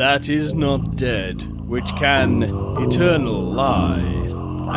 [0.00, 2.42] that is not dead, which can
[2.82, 4.00] eternal lie,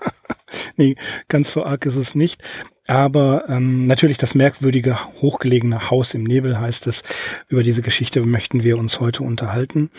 [0.76, 0.96] nee,
[1.28, 2.44] ganz so arg ist es nicht.
[2.88, 7.04] Aber ähm, natürlich das merkwürdige, hochgelegene Haus im Nebel heißt es.
[7.48, 9.90] Über diese Geschichte möchten wir uns heute unterhalten.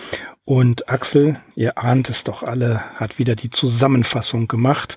[0.44, 4.96] Und Axel, ihr ahnt es doch alle, hat wieder die Zusammenfassung gemacht.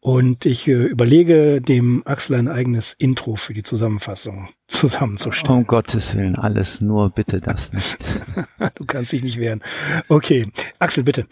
[0.00, 5.58] Und ich äh, überlege, dem Axel ein eigenes Intro für die Zusammenfassung zusammenzustellen.
[5.58, 7.98] Um Gottes Willen, alles nur bitte das nicht.
[8.74, 9.62] du kannst dich nicht wehren.
[10.08, 11.28] Okay, Axel, bitte.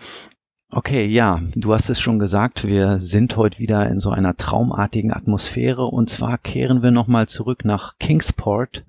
[0.69, 5.13] Okay, ja, du hast es schon gesagt, wir sind heute wieder in so einer traumartigen
[5.13, 8.85] Atmosphäre und zwar kehren wir nochmal zurück nach Kingsport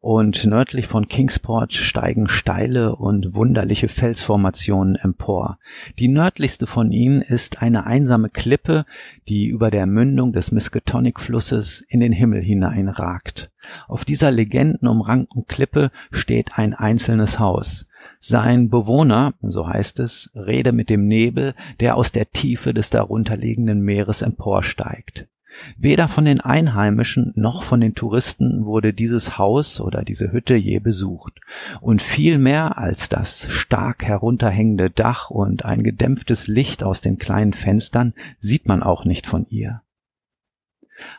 [0.00, 5.58] und nördlich von Kingsport steigen steile und wunderliche Felsformationen empor.
[5.98, 8.86] Die nördlichste von ihnen ist eine einsame Klippe,
[9.28, 13.50] die über der Mündung des Miskatonic-Flusses in den Himmel hineinragt.
[13.86, 17.87] Auf dieser legendenumrankten Klippe steht ein einzelnes Haus.
[18.20, 23.80] Sein Bewohner, so heißt es, rede mit dem Nebel, der aus der Tiefe des darunterliegenden
[23.80, 25.28] Meeres emporsteigt.
[25.76, 30.78] Weder von den Einheimischen noch von den Touristen wurde dieses Haus oder diese Hütte je
[30.78, 31.40] besucht.
[31.80, 37.52] Und viel mehr als das stark herunterhängende Dach und ein gedämpftes Licht aus den kleinen
[37.52, 39.82] Fenstern sieht man auch nicht von ihr.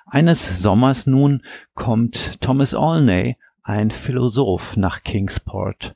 [0.06, 1.44] Eines Sommers nun
[1.74, 5.96] kommt Thomas Olney, ein Philosoph, nach Kingsport.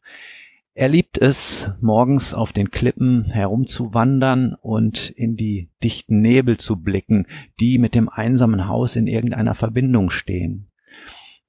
[0.75, 7.27] Er liebt es, morgens auf den Klippen herumzuwandern und in die dichten Nebel zu blicken,
[7.59, 10.71] die mit dem einsamen Haus in irgendeiner Verbindung stehen.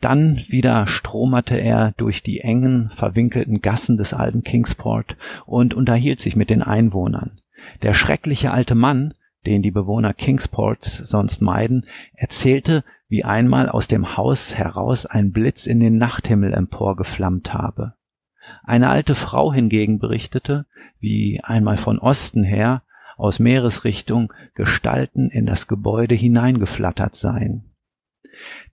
[0.03, 6.37] Dann wieder stromerte er durch die engen, verwinkelten Gassen des alten Kingsport und unterhielt sich
[6.37, 7.41] mit den Einwohnern.
[7.83, 9.15] Der schreckliche alte Mann,
[9.47, 15.65] den die Bewohner Kingsports sonst meiden, erzählte, wie einmal aus dem Haus heraus ein Blitz
[15.67, 17.95] in den Nachthimmel emporgeflammt habe.
[18.62, 20.66] Eine alte Frau hingegen berichtete,
[21.00, 22.82] wie einmal von Osten her
[23.16, 27.65] aus Meeresrichtung Gestalten in das Gebäude hineingeflattert seien.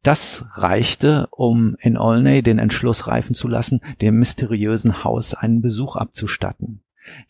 [0.01, 5.95] Das reichte, um in Olney den Entschluss reifen zu lassen, dem mysteriösen Haus einen Besuch
[5.95, 6.81] abzustatten.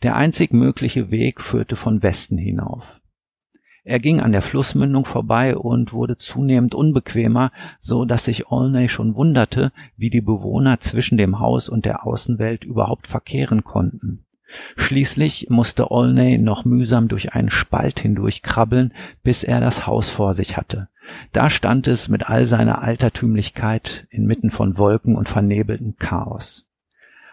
[0.02, 3.01] Der einzig mögliche Weg führte von Westen hinauf.
[3.84, 7.50] Er ging an der Flussmündung vorbei und wurde zunehmend unbequemer,
[7.80, 12.62] so dass sich Olney schon wunderte, wie die Bewohner zwischen dem Haus und der Außenwelt
[12.62, 14.24] überhaupt verkehren konnten.
[14.76, 18.92] Schließlich musste Olney noch mühsam durch einen Spalt hindurchkrabbeln,
[19.24, 20.88] bis er das Haus vor sich hatte.
[21.32, 26.66] Da stand es mit all seiner Altertümlichkeit inmitten von Wolken und vernebeltem Chaos.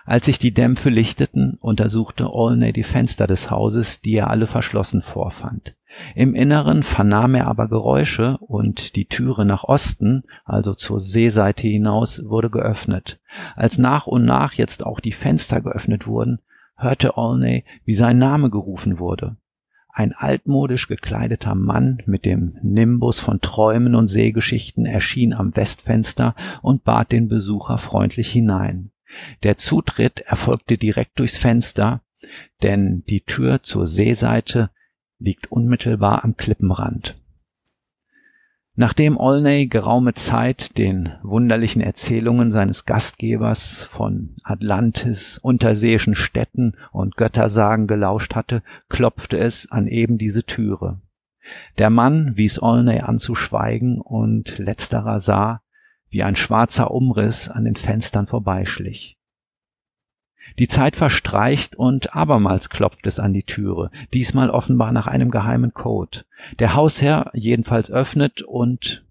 [0.05, 5.03] Als sich die Dämpfe lichteten, untersuchte Olney die Fenster des Hauses, die er alle verschlossen
[5.03, 5.75] vorfand.
[6.15, 12.23] Im Inneren vernahm er aber Geräusche und die Türe nach Osten, also zur Seeseite hinaus,
[12.25, 13.19] wurde geöffnet.
[13.55, 16.39] Als nach und nach jetzt auch die Fenster geöffnet wurden,
[16.77, 19.35] hörte Olney, wie sein Name gerufen wurde.
[19.91, 26.83] Ein altmodisch gekleideter Mann mit dem Nimbus von Träumen und Seegeschichten erschien am Westfenster und
[26.83, 28.91] bat den Besucher freundlich hinein.
[29.43, 32.01] Der Zutritt erfolgte direkt durchs Fenster,
[32.61, 34.69] denn die Tür zur Seeseite
[35.19, 37.15] liegt unmittelbar am Klippenrand.
[38.75, 47.87] Nachdem Olney geraume Zeit den wunderlichen Erzählungen seines Gastgebers von Atlantis, unterseeischen Städten und Göttersagen
[47.87, 51.01] gelauscht hatte, klopfte es an eben diese Türe.
[51.77, 55.61] Der Mann wies Olney an zu schweigen und letzterer sah,
[56.09, 59.18] wie ein schwarzer Umriss an den Fenstern vorbeischlich.
[60.59, 65.73] Die Zeit verstreicht und abermals klopft es an die Türe, diesmal offenbar nach einem geheimen
[65.73, 66.25] Code.
[66.59, 69.05] Der Hausherr jedenfalls öffnet und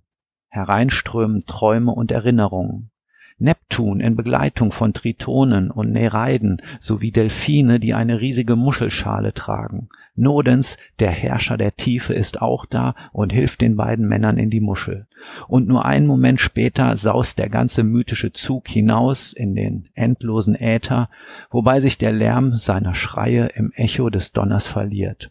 [0.49, 2.91] hereinströmen Träume und Erinnerungen.
[3.39, 9.89] Neptun in Begleitung von Tritonen und Nereiden sowie Delfine, die eine riesige Muschelschale tragen.
[10.17, 14.61] Nodens, der Herrscher der Tiefe, ist auch da und hilft den beiden Männern in die
[14.61, 15.07] Muschel.
[15.47, 21.09] Und nur einen Moment später saust der ganze mythische Zug hinaus in den endlosen Äther,
[21.51, 25.31] wobei sich der Lärm seiner Schreie im Echo des Donners verliert.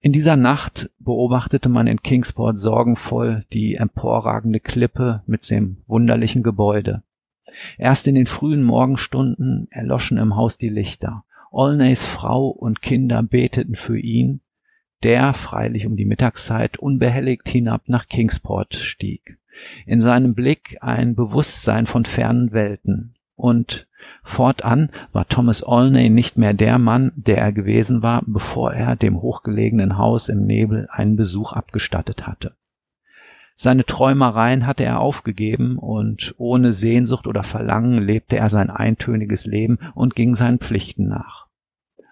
[0.00, 7.02] In dieser Nacht beobachtete man in Kingsport sorgenvoll die emporragende Klippe mit dem wunderlichen Gebäude.
[7.78, 11.24] Erst in den frühen Morgenstunden erloschen im Haus die Lichter.
[11.50, 14.40] Olneys Frau und Kinder beteten für ihn,
[15.02, 19.38] der freilich um die Mittagszeit unbehelligt hinab nach Kingsport stieg.
[19.86, 23.87] In seinem Blick ein Bewusstsein von fernen Welten, und
[24.22, 29.20] fortan war Thomas Olney nicht mehr der Mann, der er gewesen war, bevor er dem
[29.20, 32.54] hochgelegenen Haus im Nebel einen Besuch abgestattet hatte.
[33.56, 39.78] Seine Träumereien hatte er aufgegeben und ohne Sehnsucht oder Verlangen lebte er sein eintöniges Leben
[39.96, 41.47] und ging seinen Pflichten nach.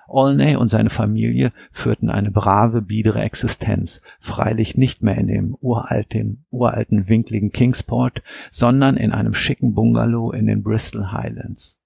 [0.08, 6.44] Olney und seine Familie führten eine brave, biedere Existenz, freilich nicht mehr in dem uralten,
[6.50, 11.78] uralten winkligen Kingsport, sondern in einem schicken Bungalow in den Bristol Highlands.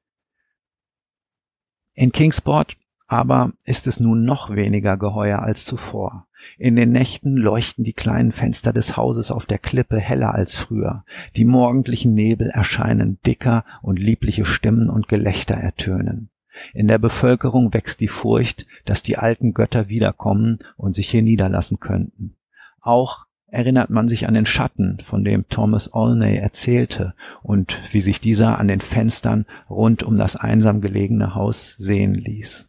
[1.94, 2.76] In Kingsport
[3.10, 6.28] aber ist es nun noch weniger geheuer als zuvor.
[6.58, 11.04] In den Nächten leuchten die kleinen Fenster des Hauses auf der Klippe heller als früher.
[11.34, 16.30] Die morgendlichen Nebel erscheinen dicker und liebliche Stimmen und Gelächter ertönen.
[16.74, 21.80] In der Bevölkerung wächst die Furcht, dass die alten Götter wiederkommen und sich hier niederlassen
[21.80, 22.36] könnten.
[22.80, 28.20] Auch erinnert man sich an den Schatten, von dem Thomas Olney erzählte und wie sich
[28.20, 32.68] dieser an den Fenstern rund um das einsam gelegene Haus sehen ließ.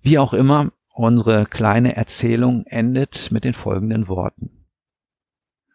[0.00, 4.64] Wie auch immer, unsere kleine Erzählung endet mit den folgenden Worten.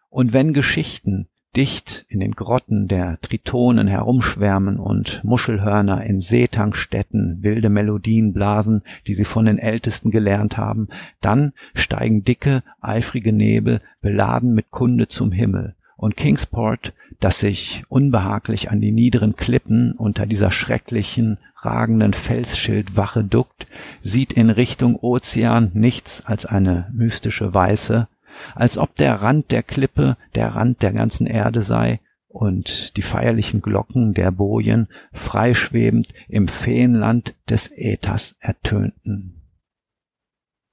[0.08, 7.68] Und wenn Geschichten dicht in den Grotten der Tritonen herumschwärmen und Muschelhörner in Seetangstätten wilde
[7.68, 10.88] Melodien blasen, die sie von den Ältesten gelernt haben,
[11.20, 18.70] dann steigen dicke, eifrige Nebel beladen mit Kunde zum Himmel, und Kingsport, das sich unbehaglich
[18.70, 23.66] an die niederen Klippen unter dieser schrecklichen, ragenden Felsschildwache duckt,
[24.02, 28.08] sieht in Richtung Ozean nichts als eine mystische Weiße,
[28.54, 33.62] als ob der Rand der Klippe der Rand der ganzen Erde sei und die feierlichen
[33.62, 39.40] Glocken der Bojen freischwebend im Feenland des Äthers ertönten.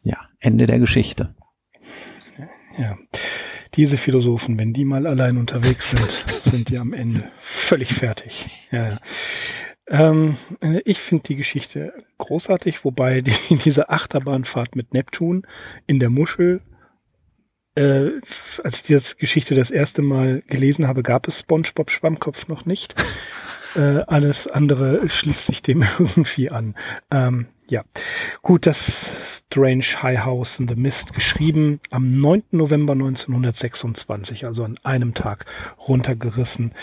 [0.02, 1.36] Ja, Ende der Geschichte.
[2.78, 2.98] Ja,
[3.76, 8.68] diese Philosophen, wenn die mal allein unterwegs sind, sind die am Ende völlig fertig.
[8.72, 9.00] Ja, ja.
[9.88, 10.38] Ähm,
[10.86, 13.36] ich finde die Geschichte großartig, wobei die,
[13.66, 15.46] diese Achterbahnfahrt mit Neptun
[15.86, 16.62] in der Muschel
[17.76, 18.12] äh,
[18.64, 22.96] als ich die Geschichte das erste Mal gelesen habe, gab es SpongeBob Schwammkopf noch nicht.
[23.74, 26.76] Äh, alles andere schließt sich dem irgendwie an.
[27.10, 27.84] Ähm, ja,
[28.42, 32.44] gut, das Strange High House in the Mist geschrieben am 9.
[32.52, 35.46] November 1926, also an einem Tag
[35.88, 36.74] runtergerissen.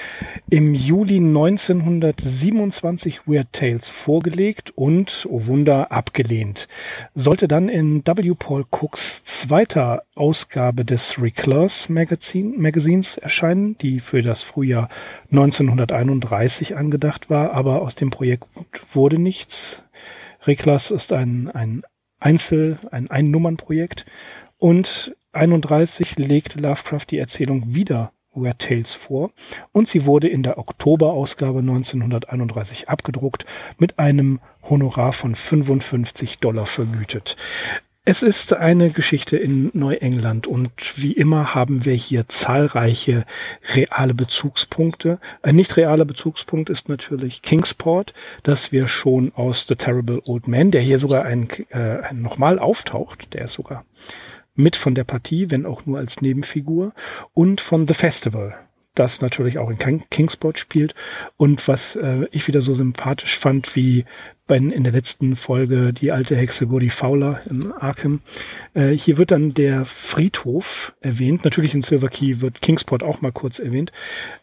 [0.49, 6.69] Im Juli 1927 Weird Tales vorgelegt und, oh Wunder, abgelehnt.
[7.15, 8.35] Sollte dann in W.
[8.39, 14.89] Paul Cooks zweiter Ausgabe des Recluse Magazin, Magazins erscheinen, die für das Frühjahr
[15.31, 18.47] 1931 angedacht war, aber aus dem Projekt
[18.95, 19.83] wurde nichts
[20.47, 21.83] Reklas ist ein, ein
[22.21, 24.07] Einzel, ein Einnummernprojekt
[24.57, 29.31] und 31 legte Lovecraft die Erzählung wieder Weird Tales vor
[29.73, 33.47] und sie wurde in der Oktoberausgabe 1931 abgedruckt
[33.79, 37.37] mit einem Honorar von 55 Dollar vergütet.
[38.11, 43.27] Es ist eine Geschichte in Neuengland und wie immer haben wir hier zahlreiche
[43.75, 45.19] reale Bezugspunkte.
[45.43, 50.71] Ein nicht realer Bezugspunkt ist natürlich Kingsport, das wir schon aus The Terrible Old Man,
[50.71, 53.85] der hier sogar ein, äh, nochmal auftaucht, der ist sogar
[54.55, 56.95] mit von der Partie, wenn auch nur als Nebenfigur,
[57.35, 58.55] und von The Festival,
[58.99, 59.79] das natürlich auch in
[60.11, 60.95] Kingsport spielt
[61.37, 64.05] und was äh, ich wieder so sympathisch fand, wie
[64.49, 68.23] bei, in der letzten Folge die alte Hexe Gordy Fowler in Arkham.
[68.75, 71.45] Äh, hier wird dann der Friedhof erwähnt.
[71.45, 73.93] Natürlich in Silver Key wird Kingsport auch mal kurz erwähnt.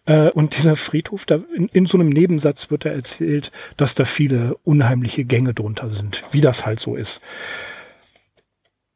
[0.06, 4.06] Äh, und dieser Friedhof, da in, in so einem Nebensatz wird da erzählt, dass da
[4.06, 7.22] viele unheimliche Gänge drunter sind, wie das halt so ist.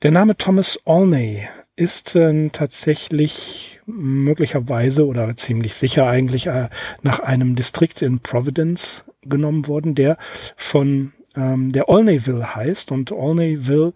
[0.01, 6.69] Der Name Thomas Olney ist äh, tatsächlich möglicherweise oder ziemlich sicher eigentlich äh,
[7.01, 10.17] nach einem Distrikt in Providence genommen worden, der
[10.57, 13.93] von ähm, der Olneyville heißt und Olneyville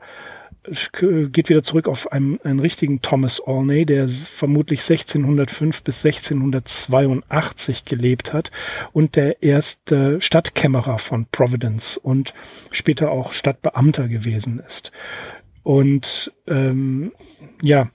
[0.94, 8.32] geht wieder zurück auf einen, einen richtigen Thomas Olney, der vermutlich 1605 bis 1682 gelebt
[8.32, 8.50] hat
[8.94, 12.34] und der erste Stadtkämmerer von Providence und
[12.72, 14.94] später auch Stadtbeamter gewesen ist.
[15.64, 17.12] Und ähm,
[17.62, 17.90] ja,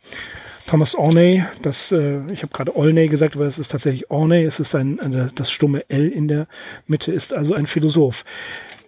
[0.67, 4.61] Thomas Orney, das, äh, ich habe gerade Olney gesagt, aber es ist tatsächlich Orney, es
[4.61, 6.47] ist ein, das stumme L in der
[6.87, 8.25] Mitte, ist also ein Philosoph.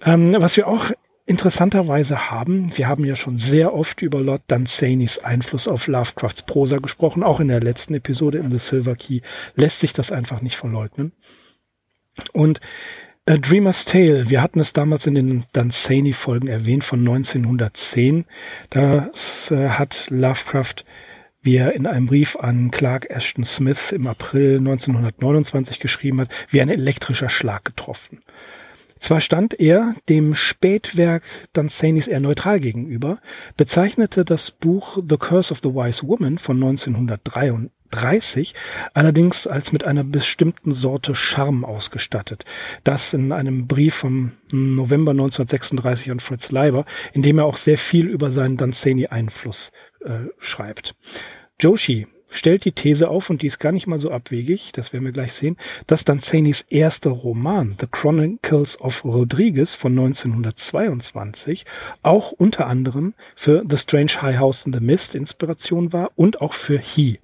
[0.03, 0.91] Ähm, was wir auch
[1.25, 6.79] interessanterweise haben, wir haben ja schon sehr oft über Lord Dunsany's Einfluss auf Lovecrafts Prosa
[6.79, 9.21] gesprochen, auch in der letzten Episode in The Silver Key
[9.55, 11.13] lässt sich das einfach nicht verleugnen.
[12.33, 12.61] Und
[13.27, 18.25] A Dreamer's Tale, wir hatten es damals in den Dunsany-Folgen erwähnt von 1910.
[18.71, 20.87] Das äh, hat Lovecraft,
[21.43, 26.62] wie er in einem Brief an Clark Ashton Smith im April 1929 geschrieben hat, wie
[26.62, 28.23] ein elektrischer Schlag getroffen.
[29.00, 33.19] Zwar stand er dem Spätwerk Dunsany's eher neutral gegenüber,
[33.57, 38.54] bezeichnete das Buch The Curse of the Wise Woman von 1933
[38.92, 42.45] allerdings als mit einer bestimmten Sorte Charme ausgestattet.
[42.85, 47.78] Das in einem Brief vom November 1936 an Fritz Leiber, in dem er auch sehr
[47.78, 49.73] viel über seinen Dunsany-Einfluss
[50.04, 50.95] äh, schreibt.
[51.59, 55.05] Joshi stellt die These auf, und die ist gar nicht mal so abwegig, das werden
[55.05, 55.57] wir gleich sehen,
[55.87, 61.67] dass Danzanis erster Roman, The Chronicles of Rodriguez von 1922,
[62.03, 66.55] auch unter anderem für The Strange High House in the Mist Inspiration war und auch
[66.55, 67.19] für He.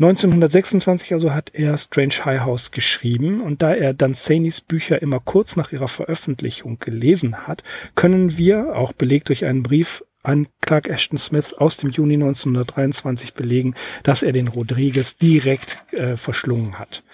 [0.00, 5.54] 1926 also hat er Strange High House geschrieben und da er Danzanis Bücher immer kurz
[5.54, 7.62] nach ihrer Veröffentlichung gelesen hat,
[7.94, 13.34] können wir, auch belegt durch einen Brief an Clark Ashton Smith aus dem Juni 1923
[13.34, 17.04] belegen, dass er den Rodriguez direkt äh, verschlungen hat.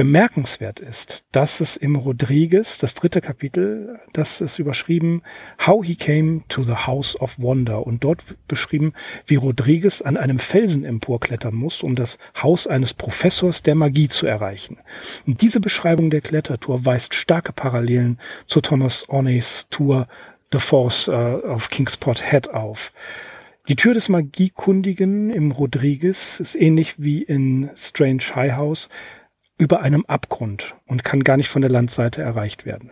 [0.00, 5.20] Bemerkenswert ist, dass es im Rodriguez, das dritte Kapitel, das ist überschrieben
[5.66, 8.94] How he came to the House of Wonder und dort beschrieben,
[9.26, 14.26] wie Rodriguez an einem Felsen emporklettern muss, um das Haus eines Professors der Magie zu
[14.26, 14.78] erreichen.
[15.26, 20.08] Und diese Beschreibung der Klettertour weist starke Parallelen zu Thomas Orneys Tour
[20.52, 22.92] The Force äh, auf Kingsport Head auf.
[23.68, 28.88] Die Tür des Magiekundigen im Rodriguez ist ähnlich wie in Strange High House
[29.58, 32.90] über einem Abgrund und kann gar nicht von der Landseite erreicht werden.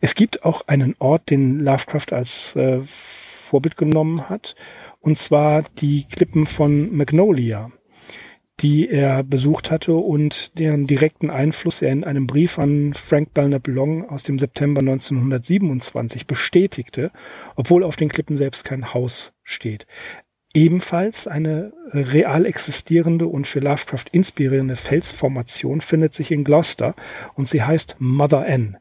[0.00, 4.54] Es gibt auch einen Ort, den Lovecraft als äh, Vorbild genommen hat,
[5.00, 7.72] und zwar die Klippen von Magnolia
[8.62, 13.66] die er besucht hatte und deren direkten Einfluss er in einem Brief an Frank Belknap
[13.66, 17.10] Long aus dem September 1927 bestätigte,
[17.56, 19.86] obwohl auf den Klippen selbst kein Haus steht.
[20.54, 26.94] Ebenfalls eine real existierende und für Lovecraft inspirierende Felsformation findet sich in Gloucester
[27.34, 28.76] und sie heißt Mother N.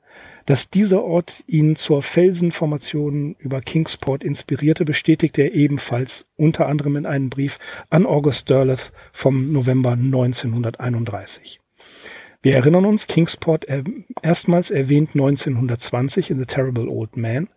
[0.46, 7.06] Dass dieser Ort ihn zur Felsenformation über Kingsport inspirierte, bestätigte er ebenfalls unter anderem in
[7.06, 11.60] einem Brief an August Derleth vom November 1931.
[12.42, 13.84] Wir erinnern uns, Kingsport er,
[14.24, 17.50] erstmals erwähnt 1920 in The Terrible Old Man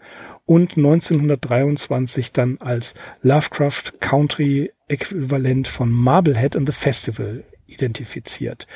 [0.44, 8.66] und 1923 dann als Lovecraft Country Äquivalent von Marblehead and the Festival identifiziert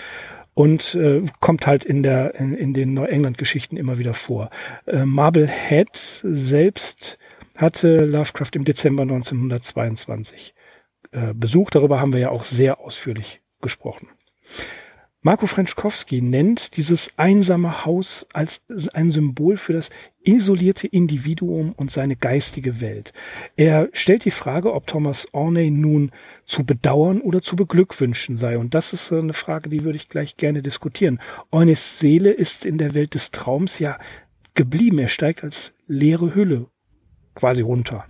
[0.59, 4.51] und äh, kommt halt in der in, in den Neuengland-Geschichten immer wieder vor.
[4.87, 7.17] Äh, Marblehead selbst
[7.57, 10.55] hatte Lovecraft im Dezember 1922
[11.13, 11.77] äh, besucht.
[11.77, 14.09] Darüber haben wir ja auch sehr ausführlich gesprochen.
[15.29, 18.63] Marco Frenschkowski nennt dieses einsame Haus als
[18.95, 19.91] ein Symbol für das
[20.23, 23.13] isolierte Individuum und seine geistige Welt.
[23.55, 26.13] Er stellt die Frage, ob Thomas Orney nun
[26.47, 28.57] zu bedauern oder zu beglückwünschen sei.
[28.57, 31.21] Und das ist eine Frage, die würde ich gleich gerne diskutieren.
[31.51, 33.99] Orneys Seele ist in der Welt des Traums ja
[34.55, 34.99] geblieben.
[34.99, 36.69] Er steigt als leere Hülle
[37.35, 38.07] quasi runter.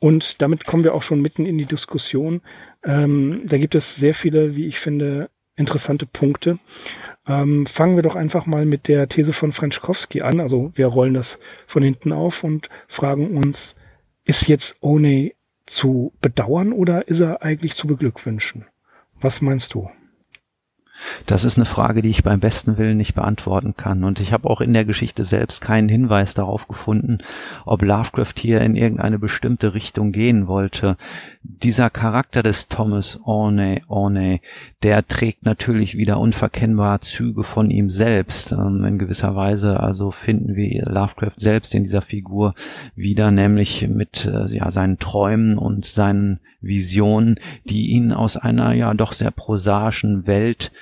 [0.00, 2.40] Und damit kommen wir auch schon mitten in die Diskussion.
[2.82, 6.58] Ähm, da gibt es sehr viele, wie ich finde, interessante Punkte.
[7.26, 10.40] Ähm, fangen wir doch einfach mal mit der These von Frenschkowski an.
[10.40, 13.76] Also wir rollen das von hinten auf und fragen uns,
[14.24, 15.32] ist jetzt One
[15.66, 18.66] zu bedauern oder ist er eigentlich zu beglückwünschen?
[19.20, 19.88] Was meinst du?
[21.26, 24.04] Das ist eine Frage, die ich beim besten Willen nicht beantworten kann.
[24.04, 27.18] Und ich habe auch in der Geschichte selbst keinen Hinweis darauf gefunden,
[27.64, 30.96] ob Lovecraft hier in irgendeine bestimmte Richtung gehen wollte.
[31.42, 34.40] Dieser Charakter des Thomas Orney, Orney,
[34.82, 38.52] der trägt natürlich wieder unverkennbar Züge von ihm selbst.
[38.52, 42.54] Ähm, in gewisser Weise also finden wir Lovecraft selbst in dieser Figur
[42.96, 48.94] wieder, nämlich mit äh, ja, seinen Träumen und seinen Visionen, die ihn aus einer ja
[48.94, 50.72] doch sehr prosaischen Welt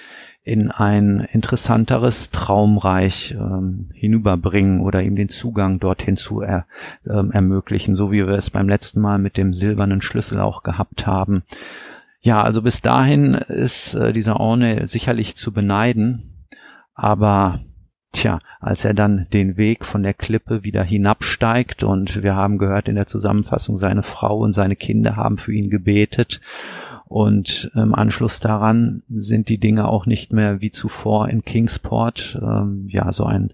[0.42, 6.66] in ein interessanteres Traumreich ähm, hinüberbringen oder ihm den Zugang dorthin zu er,
[7.07, 11.07] ähm, ermöglichen, so wie wir es beim letzten Mal mit dem silbernen Schlüssel auch gehabt
[11.07, 11.42] haben.
[12.21, 16.47] Ja, also bis dahin ist äh, dieser Orne sicherlich zu beneiden,
[16.95, 17.61] aber
[18.12, 22.89] Tja, als er dann den Weg von der Klippe wieder hinabsteigt und wir haben gehört
[22.89, 26.41] in der Zusammenfassung, seine Frau und seine Kinder haben für ihn gebetet
[27.05, 32.39] und im Anschluss daran sind die Dinge auch nicht mehr wie zuvor in Kingsport.
[32.43, 33.53] Ähm, ja, so ein,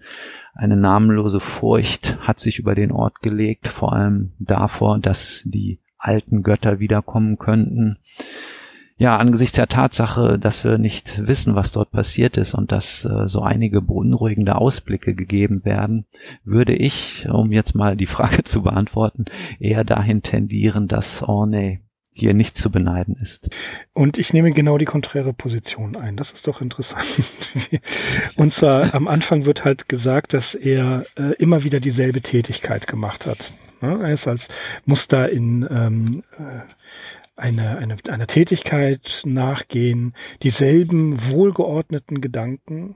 [0.55, 6.41] eine namenlose Furcht hat sich über den Ort gelegt, vor allem davor, dass die alten
[6.41, 7.97] Götter wiederkommen könnten
[8.97, 13.27] ja, angesichts der Tatsache, dass wir nicht wissen, was dort passiert ist und dass äh,
[13.27, 16.05] so einige beunruhigende Ausblicke gegeben werden,
[16.43, 19.25] würde ich, um jetzt mal die Frage zu beantworten,
[19.59, 23.49] eher dahin tendieren, dass Ornay hier nicht zu beneiden ist.
[23.93, 26.17] Und ich nehme genau die konträre Position ein.
[26.17, 27.05] Das ist doch interessant.
[28.35, 33.27] Und zwar am Anfang wird halt gesagt, dass er äh, immer wieder dieselbe Tätigkeit gemacht
[33.27, 33.53] hat.
[33.81, 34.47] Er ist als
[34.85, 36.61] Muster in ähm, äh,
[37.37, 40.13] eine, eine, einer Tätigkeit nachgehen,
[40.43, 42.95] dieselben wohlgeordneten Gedanken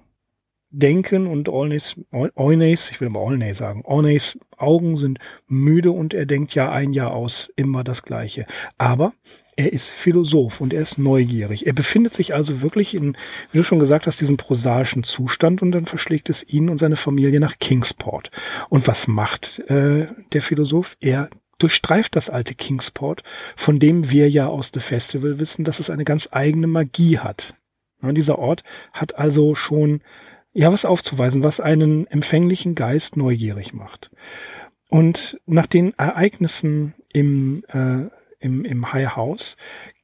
[0.71, 6.25] denken und Olnays, Olnays, ich will mal Olnay sagen, Olnays Augen sind müde und er
[6.25, 8.45] denkt Jahr ein Jahr aus immer das Gleiche.
[8.77, 9.13] Aber
[9.57, 11.67] er ist Philosoph und er ist neugierig.
[11.67, 13.17] Er befindet sich also wirklich in,
[13.51, 16.95] wie du schon gesagt hast, diesem prosaischen Zustand und dann verschlägt es ihn und seine
[16.95, 18.31] Familie nach Kingsport.
[18.69, 20.95] Und was macht äh, der Philosoph?
[21.01, 21.29] Er
[21.61, 23.23] durchstreift das alte Kingsport,
[23.55, 27.55] von dem wir ja aus The Festival wissen, dass es eine ganz eigene Magie hat.
[28.01, 28.63] Ja, dieser Ort
[28.93, 30.01] hat also schon
[30.53, 34.11] ja was aufzuweisen, was einen empfänglichen Geist neugierig macht.
[34.89, 39.55] Und nach den Ereignissen im, äh, im, im High House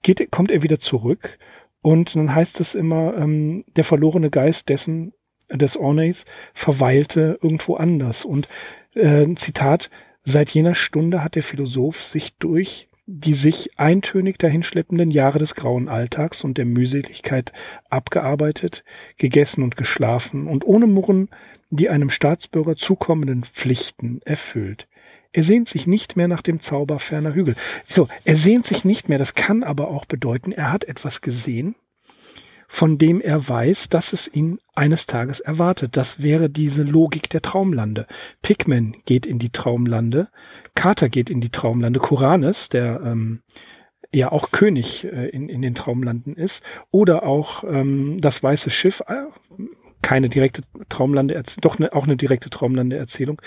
[0.02, 1.38] geht, kommt er wieder zurück
[1.82, 5.14] und dann heißt es immer, ähm, der verlorene Geist dessen,
[5.50, 8.26] des Ornays verweilte irgendwo anders.
[8.26, 8.50] Und
[8.96, 9.90] äh, Zitat,
[10.30, 15.88] Seit jener Stunde hat der Philosoph sich durch die sich eintönig dahinschleppenden Jahre des grauen
[15.88, 17.54] Alltags und der Mühseligkeit
[17.90, 18.84] abgearbeitet,
[19.16, 21.30] gegessen und geschlafen und ohne Murren
[21.70, 24.90] die einem Staatsbürger zukommenden Pflichten erfüllt.
[25.32, 27.56] Er sehnt sich nicht mehr nach dem Zauber ferner Hügel.
[27.88, 31.76] So, er sehnt sich nicht mehr, das kann aber auch bedeuten, er hat etwas gesehen,
[32.68, 35.96] von dem er weiß, dass es ihn eines Tages erwartet.
[35.96, 38.08] Das wäre diese Logik der Traumlande.
[38.42, 40.30] Pigman geht in die Traumlande,
[40.76, 43.42] Carter geht in die Traumlande, Koranes, der ähm,
[44.12, 49.02] ja auch König äh, in, in den Traumlanden ist, oder auch ähm, das Weiße Schiff,
[49.08, 49.26] äh,
[50.02, 53.42] keine direkte Traumlande, doch ne, auch eine direkte Traumlande-Erzählung.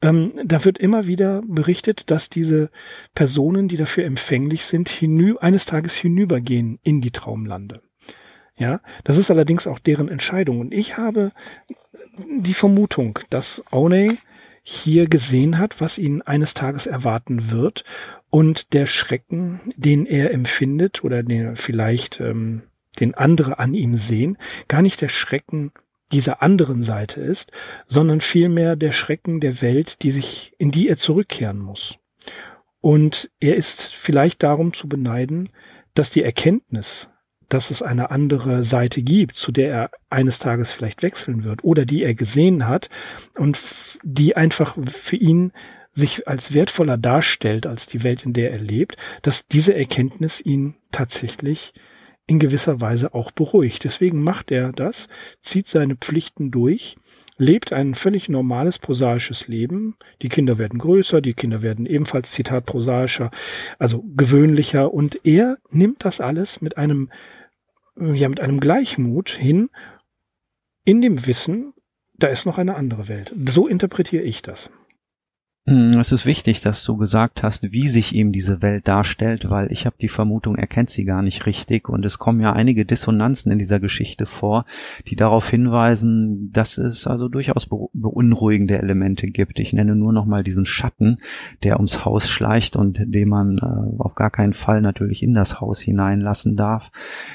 [0.00, 2.70] Ähm, da wird immer wieder berichtet, dass diese
[3.14, 7.82] Personen, die dafür empfänglich sind, hinü eines Tages hinübergehen in die Traumlande.
[8.60, 10.60] Ja, das ist allerdings auch deren Entscheidung.
[10.60, 11.32] Und ich habe
[12.28, 14.18] die Vermutung, dass Oney
[14.62, 17.84] hier gesehen hat, was ihn eines Tages erwarten wird
[18.28, 22.64] und der Schrecken, den er empfindet oder den vielleicht ähm,
[23.00, 24.36] den andere an ihm sehen,
[24.68, 25.72] gar nicht der Schrecken
[26.12, 27.50] dieser anderen Seite ist,
[27.86, 31.96] sondern vielmehr der Schrecken der Welt, die sich, in die er zurückkehren muss.
[32.82, 35.48] Und er ist vielleicht darum zu beneiden,
[35.94, 37.08] dass die Erkenntnis
[37.50, 41.84] dass es eine andere Seite gibt, zu der er eines Tages vielleicht wechseln wird oder
[41.84, 42.88] die er gesehen hat
[43.36, 43.58] und
[44.02, 45.52] die einfach für ihn
[45.92, 50.76] sich als wertvoller darstellt als die Welt, in der er lebt, dass diese Erkenntnis ihn
[50.92, 51.74] tatsächlich
[52.26, 53.82] in gewisser Weise auch beruhigt.
[53.82, 55.08] Deswegen macht er das,
[55.42, 56.96] zieht seine Pflichten durch,
[57.38, 59.96] lebt ein völlig normales prosaisches Leben.
[60.22, 63.32] Die Kinder werden größer, die Kinder werden ebenfalls Zitat prosaischer,
[63.80, 67.10] also gewöhnlicher und er nimmt das alles mit einem
[67.96, 69.70] ja mit einem Gleichmut hin,
[70.84, 71.74] in dem Wissen,
[72.14, 73.32] da ist noch eine andere Welt.
[73.36, 74.70] So interpretiere ich das.
[75.66, 79.70] Hm, es ist wichtig, dass du gesagt hast, wie sich ihm diese Welt darstellt, weil
[79.70, 82.86] ich habe die Vermutung, er kennt sie gar nicht richtig und es kommen ja einige
[82.86, 84.64] Dissonanzen in dieser Geschichte vor,
[85.06, 89.60] die darauf hinweisen, dass es also durchaus beunruhigende Elemente gibt.
[89.60, 91.18] Ich nenne nur noch mal diesen Schatten,
[91.62, 95.60] der ums Haus schleicht und den man äh, auf gar keinen Fall natürlich in das
[95.60, 96.90] Haus hineinlassen darf.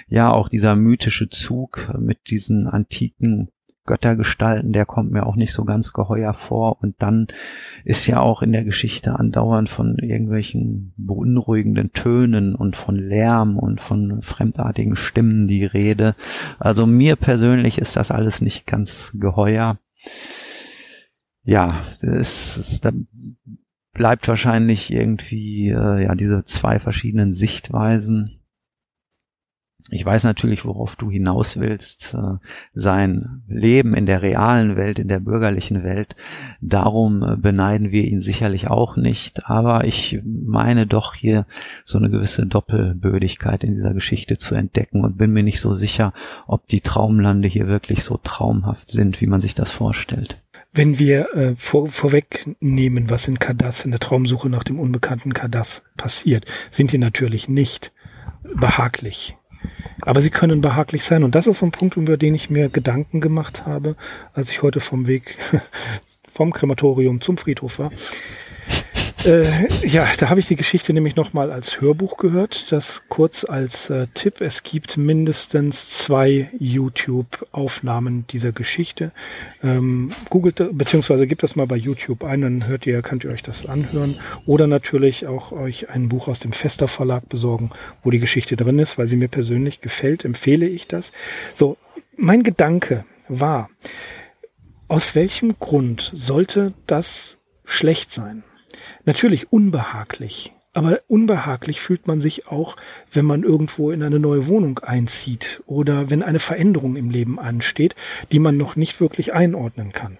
[0.07, 3.49] Ja, auch dieser mythische Zug mit diesen antiken
[3.85, 6.81] Göttergestalten, der kommt mir auch nicht so ganz geheuer vor.
[6.81, 7.27] Und dann
[7.83, 13.81] ist ja auch in der Geschichte andauernd von irgendwelchen beunruhigenden Tönen und von Lärm und
[13.81, 16.15] von fremdartigen Stimmen die Rede.
[16.59, 19.77] Also mir persönlich ist das alles nicht ganz geheuer.
[21.43, 22.91] Ja, es, es da
[23.93, 28.41] bleibt wahrscheinlich irgendwie äh, ja diese zwei verschiedenen Sichtweisen
[29.91, 32.15] ich weiß natürlich, worauf du hinaus willst.
[32.15, 32.37] Äh,
[32.73, 36.15] sein Leben in der realen Welt, in der bürgerlichen Welt.
[36.59, 39.45] Darum äh, beneiden wir ihn sicherlich auch nicht.
[39.47, 41.45] Aber ich meine doch hier
[41.83, 46.13] so eine gewisse Doppelbödigkeit in dieser Geschichte zu entdecken und bin mir nicht so sicher,
[46.47, 50.41] ob die Traumlande hier wirklich so traumhaft sind, wie man sich das vorstellt.
[50.73, 55.83] Wenn wir äh, vor, vorwegnehmen, was in Kadas, in der Traumsuche nach dem unbekannten Kadas
[55.95, 57.93] passiert, sind die natürlich nicht
[58.55, 59.37] behaglich.
[60.01, 61.23] Aber sie können behaglich sein.
[61.23, 63.95] Und das ist so ein Punkt, über den ich mir Gedanken gemacht habe,
[64.33, 65.37] als ich heute vom Weg
[66.31, 67.91] vom Krematorium zum Friedhof war.
[69.25, 72.71] Äh, ja, da habe ich die Geschichte nämlich nochmal als Hörbuch gehört.
[72.71, 74.39] Das kurz als äh, Tipp.
[74.39, 79.11] Es gibt mindestens zwei YouTube-Aufnahmen dieser Geschichte.
[79.63, 83.41] Ähm, googelt, beziehungsweise gebt das mal bei YouTube ein, dann hört ihr, könnt ihr euch
[83.41, 84.15] das anhören.
[84.45, 87.71] Oder natürlich auch euch ein Buch aus dem Fester Verlag besorgen,
[88.03, 91.11] wo die Geschichte drin ist, weil sie mir persönlich gefällt, empfehle ich das.
[91.55, 91.77] So,
[92.15, 93.71] mein Gedanke war,
[94.87, 98.43] aus welchem Grund sollte das schlecht sein?
[99.05, 100.51] Natürlich unbehaglich.
[100.73, 102.75] Aber unbehaglich fühlt man sich auch,
[103.09, 107.95] wenn man irgendwo in eine neue Wohnung einzieht oder wenn eine Veränderung im Leben ansteht,
[108.33, 110.17] die man noch nicht wirklich einordnen kann.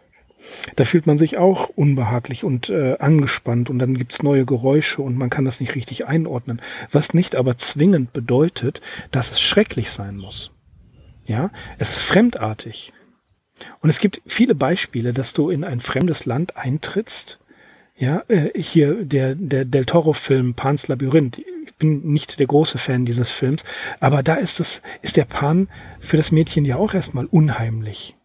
[0.78, 5.18] Da fühlt man sich auch unbehaglich und äh, angespannt und dann gibt's neue Geräusche und
[5.18, 8.80] man kann das nicht richtig einordnen, was nicht aber zwingend bedeutet,
[9.12, 10.52] dass es schrecklich sein muss.
[11.26, 11.50] Ja,
[11.80, 12.94] es ist fremdartig.
[13.82, 17.40] Und es gibt viele Beispiele, dass du in ein fremdes Land eintrittst
[17.98, 21.40] ja, äh, hier der, der Del Toro-Film Pans Labyrinth.
[21.40, 23.64] Ich bin nicht der große Fan dieses Films,
[24.00, 28.16] aber da ist es, ist der Pan für das Mädchen ja auch erstmal unheimlich.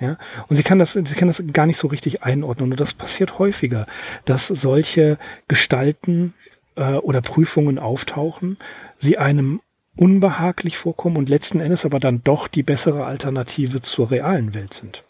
[0.00, 2.70] Ja, und sie kann das, sie kann das gar nicht so richtig einordnen.
[2.70, 3.86] Und das passiert häufiger,
[4.26, 6.34] dass solche Gestalten
[6.76, 8.58] äh, oder Prüfungen auftauchen,
[8.96, 9.60] sie einem
[9.96, 15.04] unbehaglich vorkommen und letzten Endes aber dann doch die bessere Alternative zur realen Welt sind.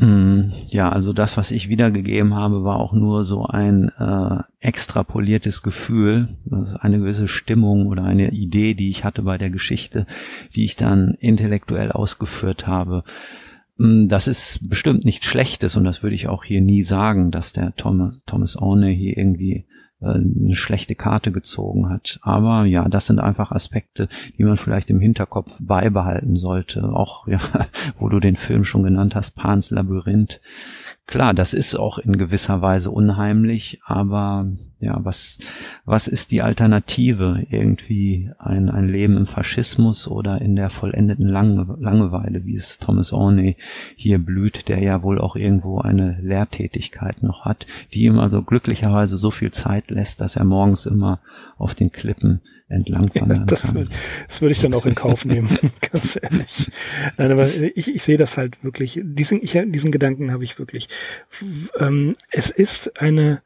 [0.00, 5.62] Mm, ja, also das, was ich wiedergegeben habe, war auch nur so ein äh, extrapoliertes
[5.62, 6.28] Gefühl,
[6.78, 10.06] eine gewisse Stimmung oder eine Idee, die ich hatte bei der Geschichte,
[10.54, 13.02] die ich dann intellektuell ausgeführt habe.
[13.76, 17.52] Mm, das ist bestimmt nichts Schlechtes und das würde ich auch hier nie sagen, dass
[17.52, 19.64] der Thomas, Thomas Orne hier irgendwie
[20.00, 22.20] eine schlechte Karte gezogen hat.
[22.22, 26.84] Aber ja, das sind einfach Aspekte, die man vielleicht im Hinterkopf beibehalten sollte.
[26.84, 27.40] Auch, ja,
[27.98, 30.40] wo du den Film schon genannt hast, Pans Labyrinth.
[31.06, 34.46] Klar, das ist auch in gewisser Weise unheimlich, aber
[34.80, 35.38] ja, was,
[35.84, 37.44] was ist die Alternative?
[37.50, 43.12] Irgendwie ein, ein Leben im Faschismus oder in der vollendeten Lange, Langeweile, wie es Thomas
[43.12, 43.56] Orney
[43.96, 49.16] hier blüht, der ja wohl auch irgendwo eine Lehrtätigkeit noch hat, die ihm also glücklicherweise
[49.16, 51.20] so viel Zeit lässt, dass er morgens immer
[51.56, 53.74] auf den Klippen entlang wandern ja, das kann.
[53.74, 53.90] Würde,
[54.28, 55.58] das würde ich dann auch in Kauf nehmen,
[55.92, 56.70] ganz ehrlich.
[57.16, 60.88] Nein, aber ich, ich sehe das halt wirklich, diesen, ich, diesen Gedanken habe ich wirklich.
[61.78, 63.42] Ähm, es ist eine,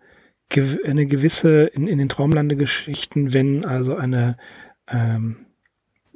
[0.56, 4.36] eine gewisse, in, in den Traumlandegeschichten, wenn also eine,
[4.88, 5.46] ähm,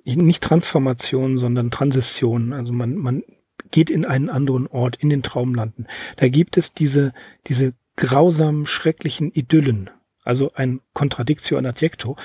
[0.05, 3.23] nicht Transformation, sondern Transition, also man, man
[3.71, 5.89] geht in einen anderen Ort, in den Traumlanden.
[6.17, 7.13] Da gibt es diese,
[7.47, 9.91] diese grausamen, schrecklichen Idyllen,
[10.23, 12.17] also ein Contradictio in adjecto,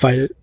[0.00, 0.34] weil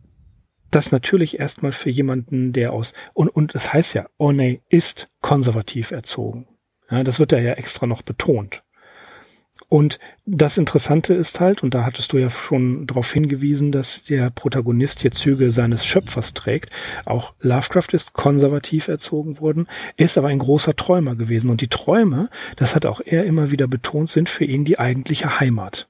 [0.72, 5.10] das natürlich erstmal für jemanden, der aus, und, und es das heißt ja, Orney ist
[5.22, 6.48] konservativ erzogen.
[6.92, 8.65] Ja, das wird ja extra noch betont.
[9.68, 14.30] Und das Interessante ist halt, und da hattest du ja schon darauf hingewiesen, dass der
[14.30, 16.70] Protagonist hier Züge seines Schöpfers trägt.
[17.06, 21.50] Auch Lovecraft ist konservativ erzogen worden, ist aber ein großer Träumer gewesen.
[21.50, 25.40] Und die Träume, das hat auch er immer wieder betont, sind für ihn die eigentliche
[25.40, 25.90] Heimat.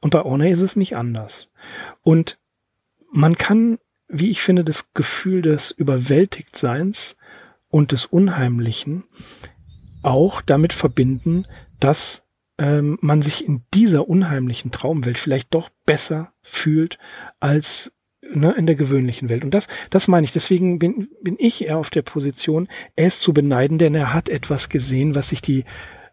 [0.00, 1.50] Und bei Orney ist es nicht anders.
[2.02, 2.38] Und
[3.12, 7.16] man kann, wie ich finde, das Gefühl des Überwältigtseins
[7.68, 9.04] und des Unheimlichen
[10.02, 11.46] auch damit verbinden,
[11.80, 12.23] dass
[12.58, 16.98] ähm, man sich in dieser unheimlichen Traumwelt vielleicht doch besser fühlt
[17.40, 17.92] als
[18.32, 19.44] ne, in der gewöhnlichen Welt.
[19.44, 20.32] Und das, das meine ich.
[20.32, 24.28] Deswegen bin, bin ich eher auf der Position, er ist zu beneiden, denn er hat
[24.28, 25.64] etwas gesehen, was sich die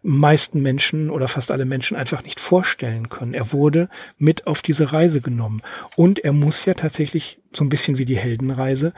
[0.02, 3.34] meisten Menschen oder fast alle Menschen einfach nicht vorstellen können.
[3.34, 5.62] Er wurde mit auf diese Reise genommen.
[5.96, 8.94] Und er muss ja tatsächlich so ein bisschen wie die Heldenreise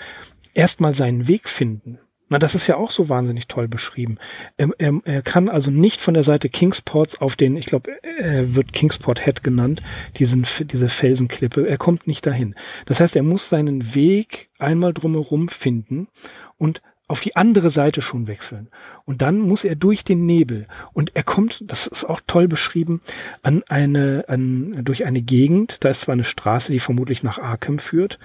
[0.54, 1.98] erstmal seinen Weg finden.
[2.28, 4.18] Na, das ist ja auch so wahnsinnig toll beschrieben.
[4.56, 8.54] Er, er, er kann also nicht von der Seite Kingsports auf den, ich glaube, er
[8.54, 9.82] wird Kingsport Head genannt,
[10.16, 12.54] diesen, diese Felsenklippe, er kommt nicht dahin.
[12.86, 16.08] Das heißt, er muss seinen Weg einmal drumherum finden
[16.56, 18.68] und auf die andere Seite schon wechseln.
[19.04, 20.66] Und dann muss er durch den Nebel.
[20.94, 23.02] Und er kommt, das ist auch toll beschrieben,
[23.42, 27.78] an eine, an, durch eine Gegend, da ist zwar eine Straße, die vermutlich nach Arkham
[27.78, 28.18] führt,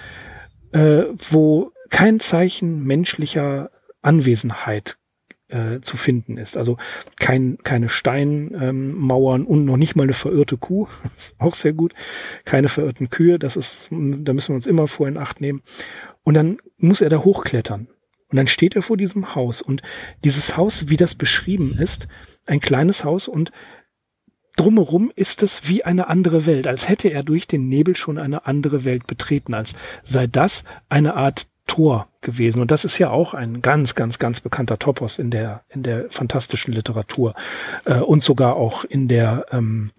[0.72, 3.70] äh, wo kein Zeichen menschlicher
[4.02, 4.98] Anwesenheit
[5.50, 6.58] äh, zu finden ist.
[6.58, 6.78] Also
[7.18, 10.88] kein, keine Steinmauern ähm, und noch nicht mal eine verirrte Kuh.
[11.18, 11.94] ist auch sehr gut.
[12.46, 13.40] Keine verirrten Kühe.
[13.40, 15.62] Das ist, da müssen wir uns immer vor in Acht nehmen.
[16.24, 17.88] Und dann muss er da hochklettern.
[18.32, 19.62] Und dann steht er vor diesem Haus.
[19.62, 19.82] Und
[20.24, 22.08] dieses Haus, wie das beschrieben ist,
[22.46, 23.52] ein kleines Haus und
[24.56, 28.46] drumherum ist es wie eine andere Welt, als hätte er durch den Nebel schon eine
[28.46, 32.62] andere Welt betreten, als sei das eine Art Tor gewesen.
[32.62, 36.10] Und das ist ja auch ein ganz, ganz, ganz bekannter Topos in der, in der
[36.10, 37.36] fantastischen Literatur
[37.86, 39.92] äh, und sogar auch in der, ähm,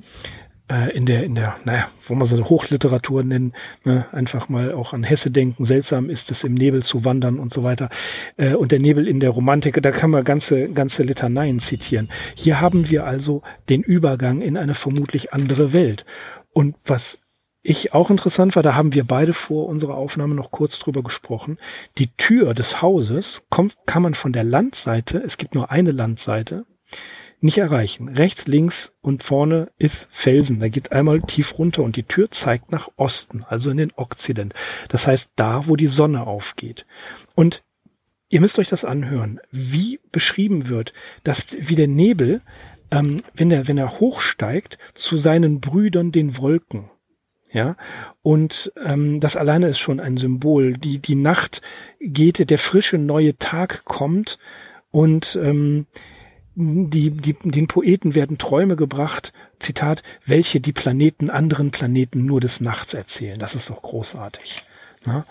[0.69, 3.55] äh, in der, in der, naja, wo man so Hochliteratur nennen,
[3.85, 5.65] ne, einfach mal auch an Hesse denken.
[5.65, 7.89] Seltsam ist es, im Nebel zu wandern und so weiter.
[8.37, 12.11] Äh, und der Nebel in der Romantik, da kann man ganze, ganze Litaneien zitieren.
[12.35, 16.05] Hier haben wir also den Übergang in eine vermutlich andere Welt.
[16.53, 17.21] Und was
[17.63, 21.59] ich auch interessant war, da haben wir beide vor unserer Aufnahme noch kurz drüber gesprochen.
[21.99, 26.65] Die Tür des Hauses kommt, kann man von der Landseite, es gibt nur eine Landseite,
[27.43, 28.09] nicht erreichen.
[28.09, 30.61] Rechts, links und vorne ist Felsen.
[30.61, 34.55] Da geht einmal tief runter und die Tür zeigt nach Osten, also in den Okzident.
[34.89, 36.87] Das heißt da, wo die Sonne aufgeht.
[37.35, 37.63] Und
[38.29, 40.93] ihr müsst euch das anhören, wie beschrieben wird,
[41.25, 42.43] dass wie der Nebel,
[42.91, 46.91] ähm, wenn er wenn er hochsteigt, zu seinen Brüdern den Wolken
[47.53, 47.77] ja,
[48.23, 50.75] und ähm, das alleine ist schon ein Symbol.
[50.75, 51.63] Die, die Nacht
[52.01, 54.39] geht, der frische neue Tag kommt
[54.91, 55.87] und ähm,
[56.55, 62.61] die, die, den Poeten werden Träume gebracht, Zitat, welche die Planeten anderen Planeten nur des
[62.61, 63.39] Nachts erzählen.
[63.39, 64.63] Das ist doch großartig.
[65.07, 65.25] Ja,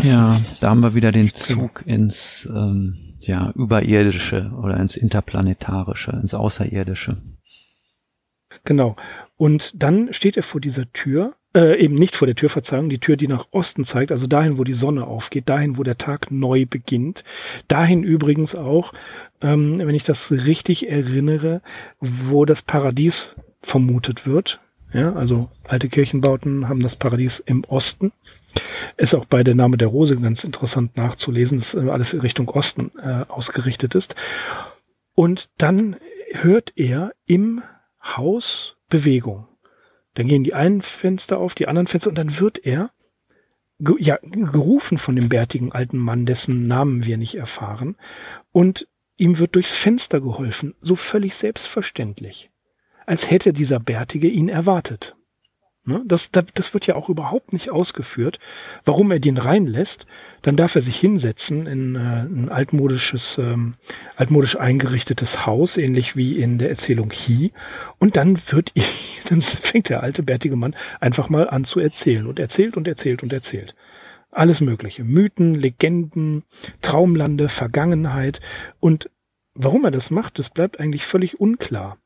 [0.00, 6.34] ja da haben wir wieder den Zug ins ähm, ja, Überirdische oder ins Interplanetarische, ins
[6.34, 7.20] Außerirdische.
[8.64, 8.96] Genau.
[9.36, 12.98] Und dann steht er vor dieser Tür äh, eben nicht vor der Tür, Verzeihung, die
[12.98, 16.30] Tür, die nach Osten zeigt, also dahin, wo die Sonne aufgeht, dahin, wo der Tag
[16.30, 17.24] neu beginnt.
[17.68, 18.92] Dahin übrigens auch,
[19.40, 21.62] ähm, wenn ich das richtig erinnere,
[22.00, 24.60] wo das Paradies vermutet wird.
[24.92, 28.12] Ja, also alte Kirchenbauten haben das Paradies im Osten.
[28.96, 33.24] Ist auch bei der Name der Rose ganz interessant nachzulesen, dass alles Richtung Osten äh,
[33.28, 34.16] ausgerichtet ist.
[35.14, 35.96] Und dann
[36.32, 37.62] hört er im
[38.02, 39.46] Haus Bewegung.
[40.14, 42.90] Dann gehen die einen Fenster auf, die anderen Fenster und dann wird er
[43.78, 47.96] ja, gerufen von dem bärtigen alten Mann, dessen Namen wir nicht erfahren.
[48.52, 52.50] Und ihm wird durchs Fenster geholfen, so völlig selbstverständlich,
[53.06, 55.16] als hätte dieser Bärtige ihn erwartet.
[55.90, 56.02] Ne?
[56.06, 58.38] Das, das, das wird ja auch überhaupt nicht ausgeführt,
[58.84, 60.06] warum er den reinlässt.
[60.42, 63.74] Dann darf er sich hinsetzen in äh, ein altmodisches, ähm,
[64.14, 67.52] altmodisch eingerichtetes Haus, ähnlich wie in der Erzählung Hi.
[67.98, 68.72] Und dann wird,
[69.28, 73.24] dann fängt der alte bärtige Mann einfach mal an zu erzählen und erzählt und erzählt
[73.24, 73.74] und erzählt.
[74.30, 75.02] Alles Mögliche.
[75.02, 76.44] Mythen, Legenden,
[76.82, 78.40] Traumlande, Vergangenheit.
[78.78, 79.10] Und
[79.54, 81.98] warum er das macht, das bleibt eigentlich völlig unklar.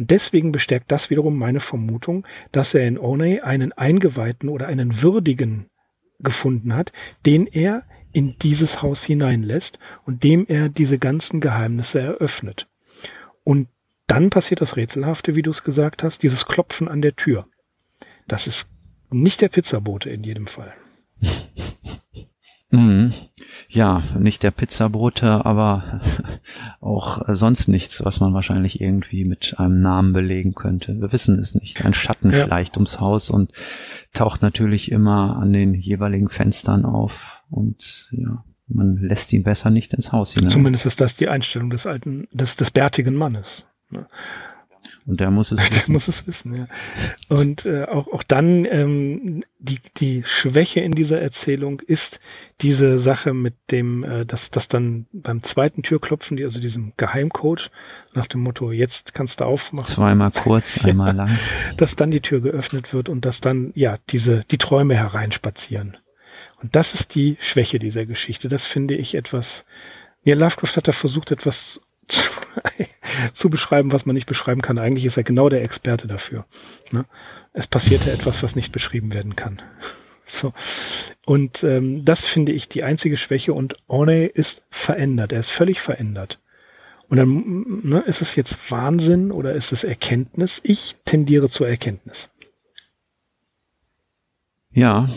[0.00, 5.02] Und deswegen bestärkt das wiederum meine Vermutung, dass er in Oney einen Eingeweihten oder einen
[5.02, 5.66] Würdigen
[6.20, 6.90] gefunden hat,
[7.26, 12.66] den er in dieses Haus hineinlässt und dem er diese ganzen Geheimnisse eröffnet.
[13.44, 13.68] Und
[14.06, 17.46] dann passiert das Rätselhafte, wie du es gesagt hast, dieses Klopfen an der Tür.
[18.26, 18.70] Das ist
[19.10, 20.72] nicht der Pizzabote in jedem Fall.
[22.72, 23.12] Mhm.
[23.72, 26.00] Ja, nicht der Pizzabote, aber
[26.80, 31.00] auch sonst nichts, was man wahrscheinlich irgendwie mit einem Namen belegen könnte.
[31.00, 31.84] Wir wissen es nicht.
[31.84, 32.44] Ein Schatten ja.
[32.44, 33.52] vielleicht ums Haus und
[34.12, 37.12] taucht natürlich immer an den jeweiligen Fenstern auf
[37.48, 40.50] und ja, man lässt ihn besser nicht ins Haus hinein.
[40.50, 43.64] Zumindest ist das die Einstellung des alten, des, des bärtigen Mannes.
[45.10, 45.74] Und der muss es wissen.
[45.74, 46.68] Der muss es wissen, ja.
[47.28, 52.20] Und äh, auch, auch dann ähm, die, die Schwäche in dieser Erzählung ist
[52.60, 57.72] diese Sache mit dem, äh, dass, dass dann beim zweiten Türklopfen, die, also diesem Geheimcode,
[58.14, 59.92] nach dem Motto, jetzt kannst du aufmachen.
[59.92, 61.36] Zweimal kurz, einmal lang.
[61.76, 65.96] Dass dann die Tür geöffnet wird und dass dann, ja, diese, die Träume hereinspazieren.
[66.62, 68.48] Und das ist die Schwäche dieser Geschichte.
[68.48, 69.64] Das finde ich etwas,
[70.22, 71.80] ja, Lovecraft hat da versucht, etwas
[73.34, 74.78] zu, beschreiben, was man nicht beschreiben kann.
[74.78, 76.46] Eigentlich ist er genau der Experte dafür.
[76.90, 77.04] Ne?
[77.52, 79.62] Es passierte etwas, was nicht beschrieben werden kann.
[80.32, 80.52] So.
[81.26, 85.32] Und ähm, das finde ich die einzige Schwäche und Orney ist verändert.
[85.32, 86.38] Er ist völlig verändert.
[87.08, 90.60] Und dann ne, ist es jetzt Wahnsinn oder ist es Erkenntnis?
[90.62, 92.30] Ich tendiere zur Erkenntnis.
[94.70, 95.08] Ja,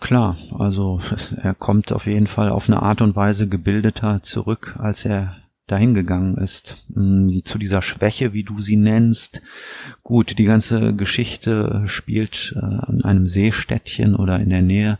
[0.00, 0.36] klar.
[0.58, 1.00] Also
[1.42, 6.36] er kommt auf jeden Fall auf eine Art und Weise gebildeter zurück, als er dahingegangen
[6.36, 6.84] ist.
[6.94, 9.42] Hm, zu dieser Schwäche, wie du sie nennst.
[10.02, 14.98] Gut, die ganze Geschichte spielt äh, an einem Seestädtchen oder in der Nähe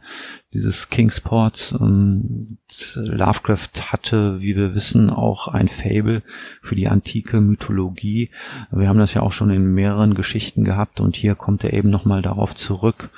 [0.53, 1.73] dieses Kingsports.
[1.73, 2.59] Und
[2.95, 6.23] Lovecraft hatte, wie wir wissen, auch ein Fable
[6.63, 8.31] für die antike Mythologie.
[8.71, 11.91] Wir haben das ja auch schon in mehreren Geschichten gehabt und hier kommt er eben
[11.91, 13.11] nochmal darauf zurück.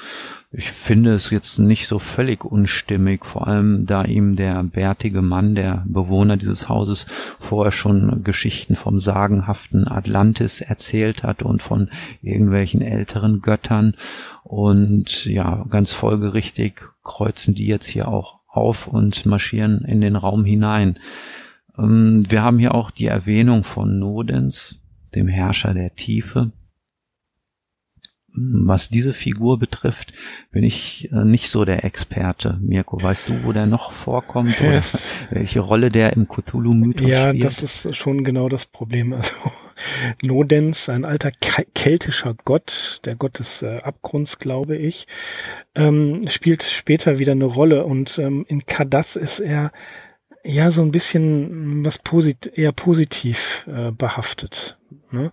[0.57, 5.57] Ich finde es jetzt nicht so völlig unstimmig, vor allem da ihm der bärtige Mann,
[5.57, 7.07] der Bewohner dieses Hauses,
[7.41, 11.91] vorher schon Geschichten vom sagenhaften Atlantis erzählt hat und von
[12.23, 13.97] irgendwelchen älteren Göttern.
[14.45, 20.45] Und ja, ganz folgerichtig kreuzen die jetzt hier auch auf und marschieren in den Raum
[20.45, 21.01] hinein.
[21.77, 24.79] Ähm, wir haben hier auch die Erwähnung von Nodens,
[25.17, 26.53] dem Herrscher der Tiefe
[28.37, 30.13] was diese Figur betrifft,
[30.51, 32.59] bin ich äh, nicht so der Experte.
[32.61, 34.83] Mirko, weißt du, wo der noch vorkommt oder
[35.31, 37.37] welche Rolle der im Cthulhu-Mythos ja, spielt?
[37.37, 39.13] Ja, das ist schon genau das Problem.
[39.13, 39.35] Also
[40.23, 45.07] Nodens, ein alter keltischer Gott, der Gott des äh, Abgrunds, glaube ich,
[45.75, 49.73] ähm, spielt später wieder eine Rolle und ähm, in Kadas ist er
[50.45, 54.79] ja so ein bisschen was posit eher positiv äh, behaftet.
[55.15, 55.33] Ne?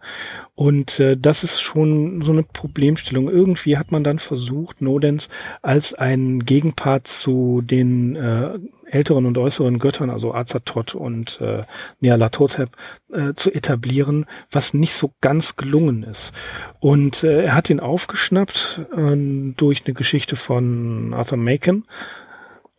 [0.56, 3.30] Und äh, das ist schon so eine Problemstellung.
[3.30, 5.30] Irgendwie hat man dann versucht, Nodens
[5.62, 11.64] als ein Gegenpart zu den äh, älteren und äußeren Göttern, also Azathoth und äh,
[12.02, 12.70] Nyarlathotep,
[13.12, 16.34] äh, zu etablieren, was nicht so ganz gelungen ist.
[16.80, 21.86] Und äh, er hat ihn aufgeschnappt äh, durch eine Geschichte von Arthur Macon,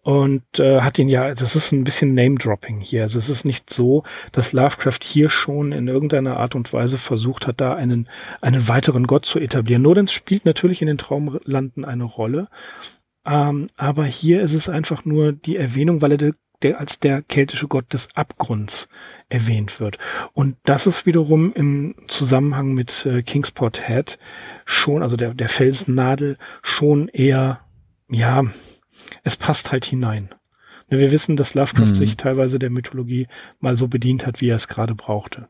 [0.03, 3.03] und äh, hat ihn ja, das ist ein bisschen Name-Dropping hier.
[3.03, 7.47] Also es ist nicht so, dass Lovecraft hier schon in irgendeiner Art und Weise versucht
[7.47, 8.09] hat, da einen,
[8.41, 9.83] einen weiteren Gott zu etablieren.
[9.83, 12.49] Nodens spielt natürlich in den Traumlanden eine Rolle,
[13.25, 17.23] ähm, aber hier ist es einfach nur die Erwähnung, weil er der, der als der
[17.23, 18.89] keltische Gott des Abgrunds
[19.29, 19.99] erwähnt wird.
[20.33, 24.19] Und das ist wiederum im Zusammenhang mit äh, Kingsport Head
[24.65, 27.61] schon, also der, der Felsennadel, schon eher,
[28.11, 28.45] ja,
[29.23, 30.35] es passt halt hinein.
[30.91, 31.95] Ne, wir wissen, dass Lovecraft mhm.
[31.95, 33.29] sich teilweise der Mythologie
[33.61, 35.49] mal so bedient hat, wie er es gerade brauchte.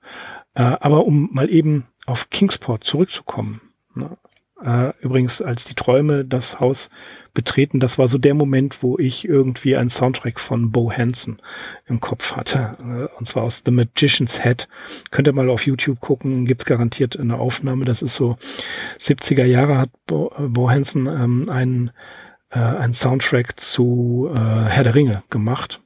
[0.54, 3.60] Äh, aber um mal eben auf Kingsport zurückzukommen.
[3.94, 4.16] Ne,
[4.64, 6.90] äh, übrigens, als die Träume das Haus
[7.34, 11.40] betreten, das war so der Moment, wo ich irgendwie einen Soundtrack von Bo Hansen
[11.86, 12.76] im Kopf hatte.
[12.78, 14.68] Äh, und zwar aus The Magician's Head.
[15.10, 17.84] Könnt ihr mal auf YouTube gucken, gibt's garantiert eine Aufnahme.
[17.84, 18.36] Das ist so
[19.00, 21.90] 70er Jahre hat Bo, Bo Hansen ähm, einen
[22.52, 25.80] äh, einen Soundtrack zu äh, Herr der Ringe gemacht.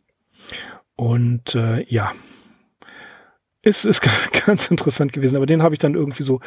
[0.97, 2.13] Und äh, ja,
[3.63, 4.03] ist, ist
[4.47, 6.41] ganz interessant gewesen, aber den habe ich dann irgendwie so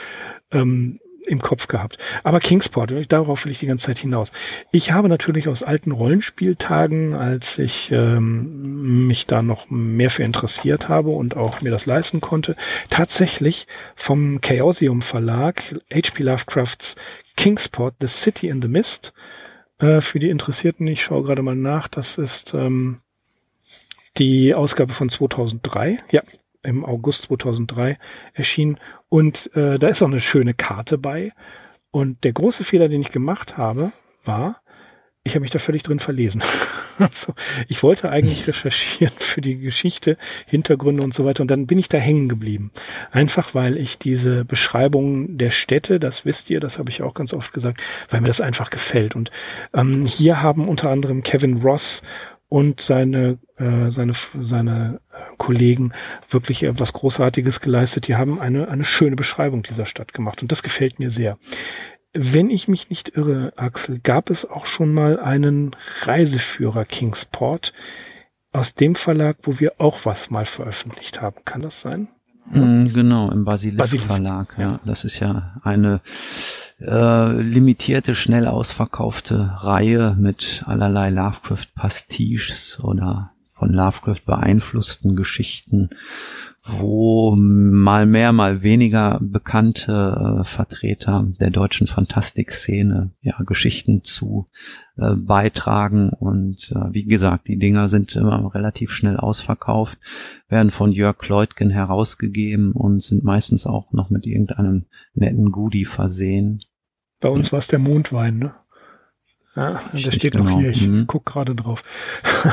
[0.52, 1.98] ähm, im Kopf gehabt.
[2.24, 4.32] Aber Kingsport, darauf will ich die ganze Zeit hinaus.
[4.72, 10.90] Ich habe natürlich aus alten Rollenspieltagen, als ich ähm, mich da noch mehr für interessiert
[10.90, 12.56] habe und auch mir das leisten konnte,
[12.90, 15.62] tatsächlich vom Chaosium Verlag
[15.94, 16.24] H.P.
[16.24, 16.96] Lovecrafts
[17.36, 19.14] Kingsport, The City in the Mist,
[19.80, 23.02] äh, für die Interessierten, ich schaue gerade mal nach, das ist ähm,
[24.18, 26.00] die Ausgabe von 2003.
[26.12, 26.22] Ja,
[26.62, 27.98] im August 2003
[28.34, 28.80] erschienen.
[29.08, 31.32] Und äh, da ist auch eine schöne Karte bei.
[31.92, 33.92] Und der große Fehler, den ich gemacht habe,
[34.24, 34.62] war,
[35.30, 36.44] ich habe mich da völlig drin verlesen.
[36.98, 37.34] also,
[37.68, 41.42] ich wollte eigentlich recherchieren für die Geschichte, Hintergründe und so weiter.
[41.42, 42.72] Und dann bin ich da hängen geblieben.
[43.12, 47.34] Einfach weil ich diese Beschreibung der Städte, das wisst ihr, das habe ich auch ganz
[47.34, 49.16] oft gesagt, weil mir das einfach gefällt.
[49.16, 49.32] Und
[49.74, 52.02] ähm, hier haben unter anderem Kevin Ross
[52.50, 55.94] und seine äh, seine seine äh, Kollegen
[56.32, 58.08] wirklich etwas Großartiges geleistet.
[58.08, 61.38] Die haben eine eine schöne Beschreibung dieser Stadt gemacht und das gefällt mir sehr
[62.14, 67.74] wenn ich mich nicht irre, Axel, gab es auch schon mal einen Reiseführer Kingsport
[68.52, 71.44] aus dem Verlag, wo wir auch was mal veröffentlicht haben.
[71.46, 72.08] Kann das sein?
[72.52, 74.08] Mm, genau, im Basilisk, Basilisk.
[74.08, 74.56] Verlag.
[74.58, 76.02] Ja, das ist ja eine
[76.80, 85.90] äh, limitierte, schnell ausverkaufte Reihe mit allerlei Lovecraft-Pastiches oder von Lovecraft beeinflussten Geschichten
[86.66, 94.48] wo mal mehr, mal weniger bekannte äh, Vertreter der deutschen Fantastikszene ja Geschichten zu
[94.98, 99.98] äh, beitragen und äh, wie gesagt, die Dinger sind immer relativ schnell ausverkauft,
[100.48, 106.62] werden von Jörg Kleutgen herausgegeben und sind meistens auch noch mit irgendeinem netten Goodie versehen.
[107.20, 108.54] Bei uns war es der Mondwein, ne?
[109.60, 110.46] Ja, das steht genau.
[110.46, 110.70] noch hier.
[110.70, 111.06] Ich mhm.
[111.06, 111.84] guck gerade drauf.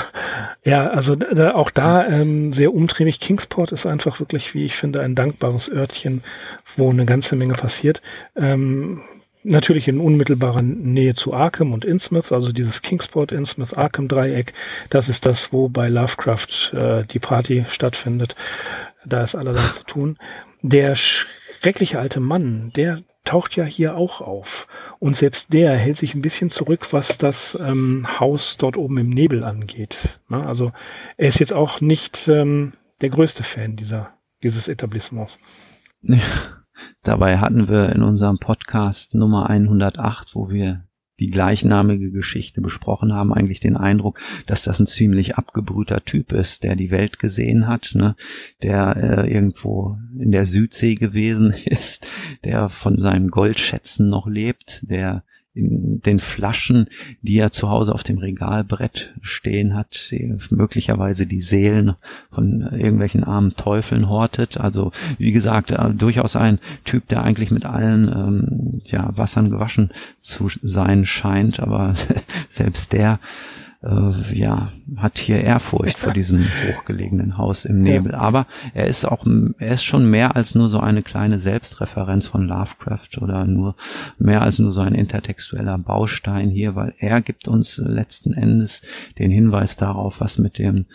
[0.64, 3.20] ja, also da, auch da ähm, sehr umtriebig.
[3.20, 6.24] Kingsport ist einfach wirklich, wie ich finde, ein dankbares Örtchen,
[6.76, 8.02] wo eine ganze Menge passiert.
[8.34, 9.02] Ähm,
[9.44, 14.52] natürlich in unmittelbarer Nähe zu Arkham und Innsmouth, also dieses Kingsport, Innsmouth, Arkham Dreieck.
[14.90, 18.34] Das ist das, wo bei Lovecraft äh, die Party stattfindet.
[19.04, 20.18] Da ist allerlei zu tun.
[20.62, 24.66] Der schreckliche alte Mann, der taucht ja hier auch auf.
[24.98, 29.10] Und selbst der hält sich ein bisschen zurück, was das ähm, Haus dort oben im
[29.10, 30.20] Nebel angeht.
[30.28, 30.46] Ne?
[30.46, 30.72] Also
[31.18, 32.72] er ist jetzt auch nicht ähm,
[33.02, 35.38] der größte Fan dieser, dieses Etablissements.
[37.02, 40.84] Dabei hatten wir in unserem Podcast Nummer 108, wo wir
[41.18, 46.62] die gleichnamige Geschichte besprochen haben, eigentlich den Eindruck, dass das ein ziemlich abgebrühter Typ ist,
[46.62, 48.16] der die Welt gesehen hat, ne?
[48.62, 52.06] der äh, irgendwo in der Südsee gewesen ist,
[52.44, 55.24] der von seinen Goldschätzen noch lebt, der
[55.56, 56.86] in den Flaschen,
[57.22, 60.12] die er zu Hause auf dem Regalbrett stehen hat,
[60.50, 61.94] möglicherweise die Seelen
[62.30, 64.58] von irgendwelchen armen Teufeln hortet.
[64.60, 69.90] Also wie gesagt, äh, durchaus ein Typ, der eigentlich mit allen ähm, ja, Wassern gewaschen
[70.20, 71.94] zu sein scheint, aber
[72.48, 73.18] selbst der
[73.86, 78.12] äh, ja, hat hier Ehrfurcht vor diesem hochgelegenen Haus im Nebel.
[78.12, 78.18] Ja.
[78.18, 79.26] Aber er ist auch,
[79.58, 83.76] er ist schon mehr als nur so eine kleine Selbstreferenz von Lovecraft oder nur
[84.18, 88.82] mehr als nur so ein intertextueller Baustein hier, weil er gibt uns letzten Endes
[89.18, 90.86] den Hinweis darauf, was mit dem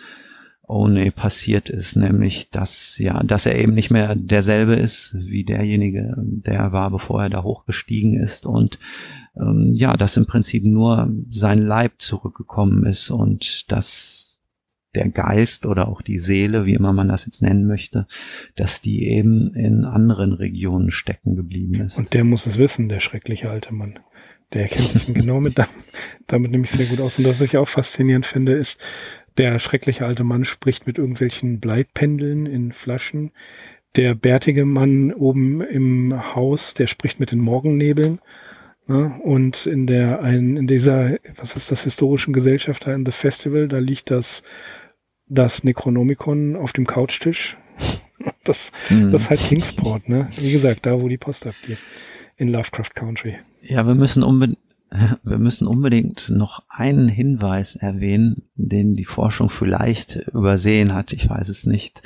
[0.66, 6.14] One passiert ist, nämlich dass ja, dass er eben nicht mehr derselbe ist wie derjenige,
[6.16, 8.78] der war, bevor er da hochgestiegen ist und
[9.36, 14.22] ähm, ja, dass im Prinzip nur sein Leib zurückgekommen ist und dass
[14.94, 18.06] der Geist oder auch die Seele, wie immer man das jetzt nennen möchte,
[18.56, 21.98] dass die eben in anderen Regionen stecken geblieben ist.
[21.98, 23.98] Und der muss es wissen, der schreckliche alte Mann.
[24.52, 25.70] Der kennt sich genau mit damit,
[26.26, 27.18] damit nämlich sehr gut aus.
[27.18, 28.80] Und was ich auch faszinierend finde, ist,
[29.38, 33.32] der schreckliche alte Mann spricht mit irgendwelchen Bleitpendeln in Flaschen.
[33.96, 38.20] Der bärtige Mann oben im Haus, der spricht mit den Morgennebeln.
[38.86, 39.14] Ne?
[39.22, 43.68] Und in der, ein, in dieser, was ist das, historischen Gesellschaft da in The Festival,
[43.68, 44.42] da liegt das,
[45.26, 47.56] das Necronomicon auf dem Couchtisch.
[48.44, 49.10] Das, mhm.
[49.10, 50.28] das ist halt Kingsport, ne?
[50.36, 51.78] Wie gesagt, da wo die Post abgeht.
[52.36, 53.38] In Lovecraft Country.
[53.60, 54.58] Ja, wir müssen unbedingt,
[55.24, 61.12] wir müssen unbedingt noch einen Hinweis erwähnen, den die Forschung vielleicht übersehen hat.
[61.12, 62.02] Ich weiß es nicht.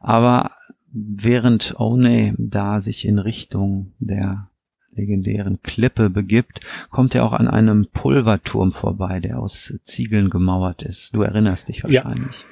[0.00, 0.52] Aber
[0.92, 4.49] während One da sich in Richtung der
[4.92, 6.60] legendären Klippe begibt,
[6.90, 11.14] kommt er auch an einem Pulverturm vorbei, der aus Ziegeln gemauert ist.
[11.14, 12.40] Du erinnerst dich wahrscheinlich.
[12.40, 12.46] Ja.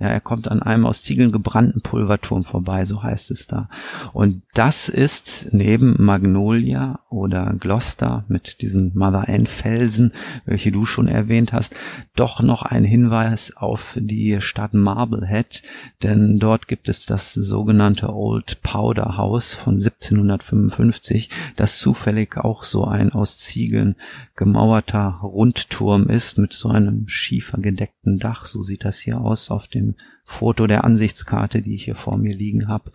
[0.00, 3.68] Ja, er kommt an einem aus Ziegeln gebrannten Pulverturm vorbei, so heißt es da.
[4.14, 10.12] Und das ist neben Magnolia oder Gloucester mit diesen Mother N Felsen,
[10.46, 11.76] welche du schon erwähnt hast,
[12.16, 15.62] doch noch ein Hinweis auf die Stadt Marblehead,
[16.02, 22.86] denn dort gibt es das sogenannte Old Powder House von 1755, das zufällig auch so
[22.86, 23.96] ein aus Ziegeln
[24.34, 29.89] gemauerter Rundturm ist mit so einem schiefergedeckten Dach, so sieht das hier aus auf dem
[30.24, 32.92] Foto der Ansichtskarte, die ich hier vor mir liegen habe.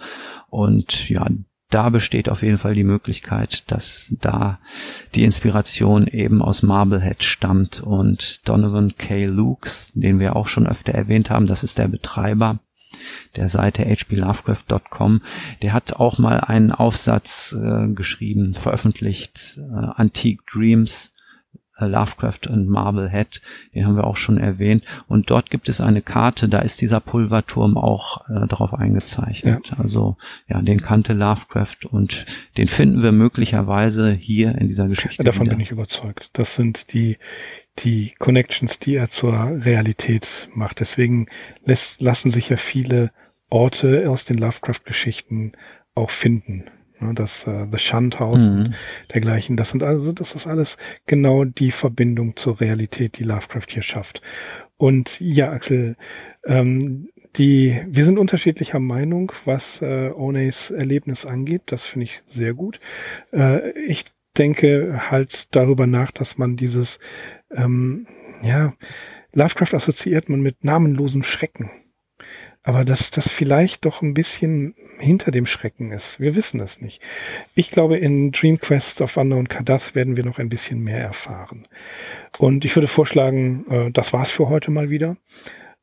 [0.49, 1.27] Und ja,
[1.69, 4.59] da besteht auf jeden Fall die Möglichkeit, dass da
[5.15, 9.25] die Inspiration eben aus Marblehead stammt und Donovan K.
[9.25, 12.59] Lukes, den wir auch schon öfter erwähnt haben, das ist der Betreiber
[13.35, 15.21] der Seite hplovecraft.com,
[15.61, 21.14] der hat auch mal einen Aufsatz äh, geschrieben, veröffentlicht, äh, Antique Dreams,
[21.79, 23.41] Lovecraft und Marblehead,
[23.73, 24.83] den haben wir auch schon erwähnt.
[25.07, 29.71] Und dort gibt es eine Karte, da ist dieser Pulverturm auch äh, drauf eingezeichnet.
[29.71, 29.77] Ja.
[29.79, 30.17] Also
[30.47, 32.25] ja, den kannte Lovecraft und
[32.57, 35.23] den finden wir möglicherweise hier in dieser Geschichte.
[35.23, 35.55] Davon wieder.
[35.55, 36.29] bin ich überzeugt.
[36.33, 37.17] Das sind die
[37.79, 40.79] die Connections, die er zur Realität macht.
[40.79, 41.27] Deswegen
[41.65, 43.11] lässt, lassen sich ja viele
[43.49, 45.53] Orte aus den Lovecraft-Geschichten
[45.93, 46.65] auch finden.
[47.05, 48.57] Ne, das äh, The Shunt House mhm.
[48.57, 48.75] und
[49.13, 49.57] dergleichen.
[49.57, 54.21] Das sind also, das ist alles genau die Verbindung zur Realität, die Lovecraft hier schafft.
[54.77, 55.95] Und ja, Axel,
[56.45, 61.63] ähm, die, wir sind unterschiedlicher Meinung, was äh, Oneys Erlebnis angeht.
[61.67, 62.79] Das finde ich sehr gut.
[63.31, 64.05] Äh, ich
[64.37, 66.99] denke halt darüber nach, dass man dieses,
[67.51, 68.07] ähm,
[68.41, 68.73] ja,
[69.33, 71.69] Lovecraft assoziiert man mit namenlosem Schrecken.
[72.65, 76.19] Aber dass das vielleicht doch ein bisschen hinter dem Schrecken ist.
[76.19, 76.99] Wir wissen es nicht.
[77.53, 81.67] Ich glaube, in Dream Quest of Unknown Kadath werden wir noch ein bisschen mehr erfahren.
[82.39, 85.15] Und ich würde vorschlagen, äh, das war's für heute mal wieder.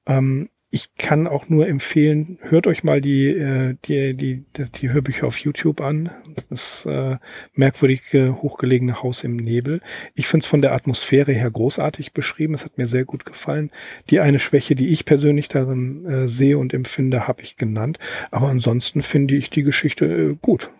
[0.07, 5.27] Ähm, ich kann auch nur empfehlen, hört euch mal die, äh, die, die, die Hörbücher
[5.27, 6.11] auf YouTube an.
[6.49, 7.19] Das äh,
[7.53, 9.83] merkwürdige, hochgelegene Haus im Nebel.
[10.15, 12.55] Ich finde es von der Atmosphäre her großartig beschrieben.
[12.55, 13.71] Es hat mir sehr gut gefallen.
[14.09, 17.99] Die eine Schwäche, die ich persönlich darin äh, sehe und empfinde, habe ich genannt.
[18.31, 20.71] Aber ansonsten finde ich die Geschichte äh, gut.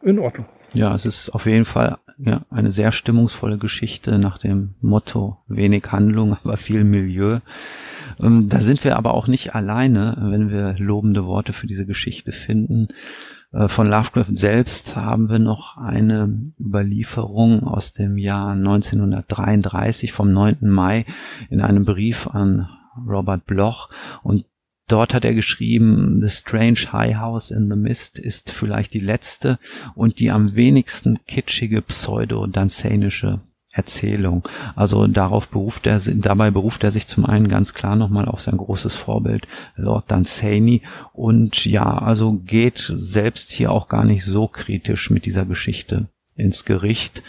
[0.00, 0.46] In Ordnung.
[0.72, 5.92] Ja, es ist auf jeden Fall ja, eine sehr stimmungsvolle Geschichte nach dem Motto wenig
[5.92, 7.40] Handlung, aber viel Milieu.
[8.20, 12.32] Ähm, da sind wir aber auch nicht alleine, wenn wir lobende Worte für diese Geschichte
[12.32, 12.88] finden.
[13.52, 20.58] Äh, von Lovecraft selbst haben wir noch eine Überlieferung aus dem Jahr 1933 vom 9.
[20.62, 21.04] Mai
[21.50, 22.68] in einem Brief an
[23.06, 23.90] Robert Bloch
[24.22, 24.44] und
[24.88, 29.58] Dort hat er geschrieben, The Strange High House in the Mist ist vielleicht die letzte
[29.96, 33.40] und die am wenigsten kitschige pseudo-danzänische
[33.76, 34.48] Erzählung.
[34.74, 38.56] Also darauf beruft er, dabei beruft er sich zum einen ganz klar nochmal auf sein
[38.56, 39.46] großes Vorbild
[39.76, 45.44] Lord Dunsany und ja, also geht selbst hier auch gar nicht so kritisch mit dieser
[45.44, 47.22] Geschichte ins Gericht.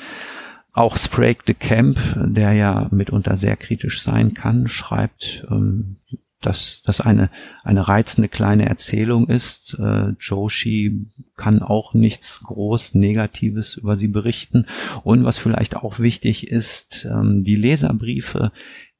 [0.73, 5.97] Auch Sprague de Camp, der ja mitunter sehr kritisch sein kann, schreibt ähm,
[6.41, 7.29] dass das eine,
[7.63, 9.75] eine reizende kleine Erzählung ist.
[9.79, 14.67] Äh, Joshi kann auch nichts groß Negatives über sie berichten.
[15.03, 18.51] Und was vielleicht auch wichtig ist, ähm, die Leserbriefe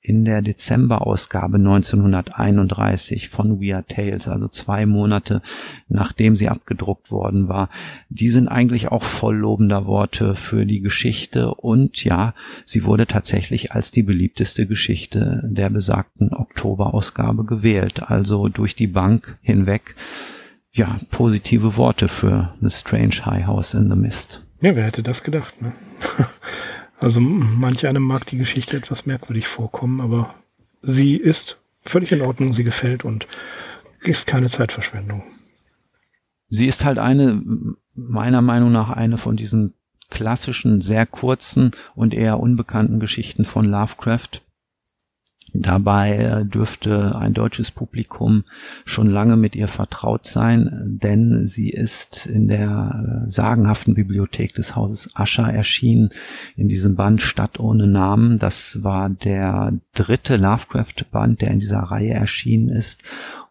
[0.07, 5.41] in der Dezemberausgabe 1931 von Weird Tales, also zwei Monate
[5.89, 7.69] nachdem sie abgedruckt worden war.
[8.07, 12.33] Die sind eigentlich auch voll lobender Worte für die Geschichte und ja,
[12.65, 18.09] sie wurde tatsächlich als die beliebteste Geschichte der besagten Oktoberausgabe gewählt.
[18.09, 19.95] Also durch die Bank hinweg,
[20.71, 24.45] ja, positive Worte für The Strange High House in the Mist.
[24.61, 25.73] Ja, wer hätte das gedacht, ne?
[26.99, 30.33] Also manch einem mag die Geschichte etwas merkwürdig vorkommen, aber
[30.81, 33.27] sie ist völlig in Ordnung, sie gefällt und
[34.01, 35.23] ist keine Zeitverschwendung.
[36.49, 37.41] Sie ist halt eine,
[37.93, 39.73] meiner Meinung nach, eine von diesen
[40.09, 44.41] klassischen, sehr kurzen und eher unbekannten Geschichten von Lovecraft.
[45.53, 48.43] Dabei äh, dürfte ein deutsches Publikum
[48.85, 54.75] schon lange mit ihr vertraut sein, denn sie ist in der äh, sagenhaften Bibliothek des
[54.75, 56.09] Hauses Ascher erschienen,
[56.57, 58.39] in diesem Band Stadt ohne Namen.
[58.39, 63.01] Das war der dritte Lovecraft-Band, der in dieser Reihe erschienen ist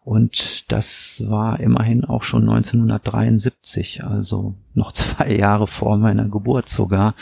[0.07, 7.13] und das war immerhin auch schon 1973, also noch zwei Jahre vor meiner Geburt sogar.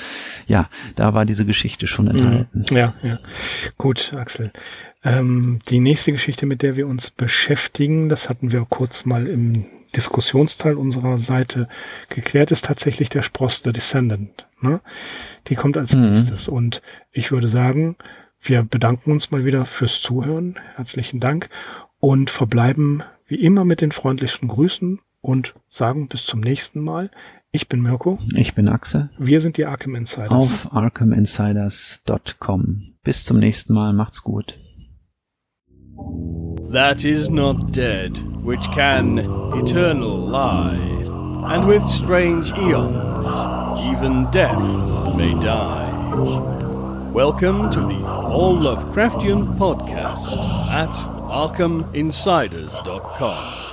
[0.45, 2.11] Ja, da war diese Geschichte schon mhm.
[2.11, 2.65] enthalten.
[2.69, 3.17] Ja, ja.
[3.79, 4.51] Gut, Axel.
[5.03, 9.65] Ähm, die nächste Geschichte, mit der wir uns beschäftigen, das hatten wir kurz mal im
[9.95, 11.67] Diskussionsteil unserer Seite
[12.09, 14.45] geklärt, ist tatsächlich der Spross, der Descendant.
[14.61, 14.79] Ne?
[15.47, 16.11] Die kommt als mhm.
[16.11, 16.47] nächstes.
[16.47, 17.95] Und ich würde sagen,
[18.39, 20.59] wir bedanken uns mal wieder fürs Zuhören.
[20.75, 21.49] Herzlichen Dank
[22.05, 27.09] und verbleiben wie immer mit den freundlichsten Grüßen und sagen bis zum nächsten Mal.
[27.51, 28.19] Ich bin Mirko.
[28.35, 29.09] Ich bin Axel.
[29.17, 30.29] Wir sind die Arkham Insiders.
[30.29, 32.93] Auf arkhaminsiders.com.
[33.03, 33.91] Bis zum nächsten Mal.
[33.93, 34.55] Macht's gut.
[36.71, 38.11] That is not dead,
[38.43, 39.17] which can
[39.57, 40.77] eternal lie,
[41.47, 43.35] and with strange eons,
[43.81, 44.61] even death
[45.17, 45.89] may die.
[47.15, 50.37] Welcome to the All Lovecraftian Podcast
[50.69, 53.64] at ArkhamInsiders.com.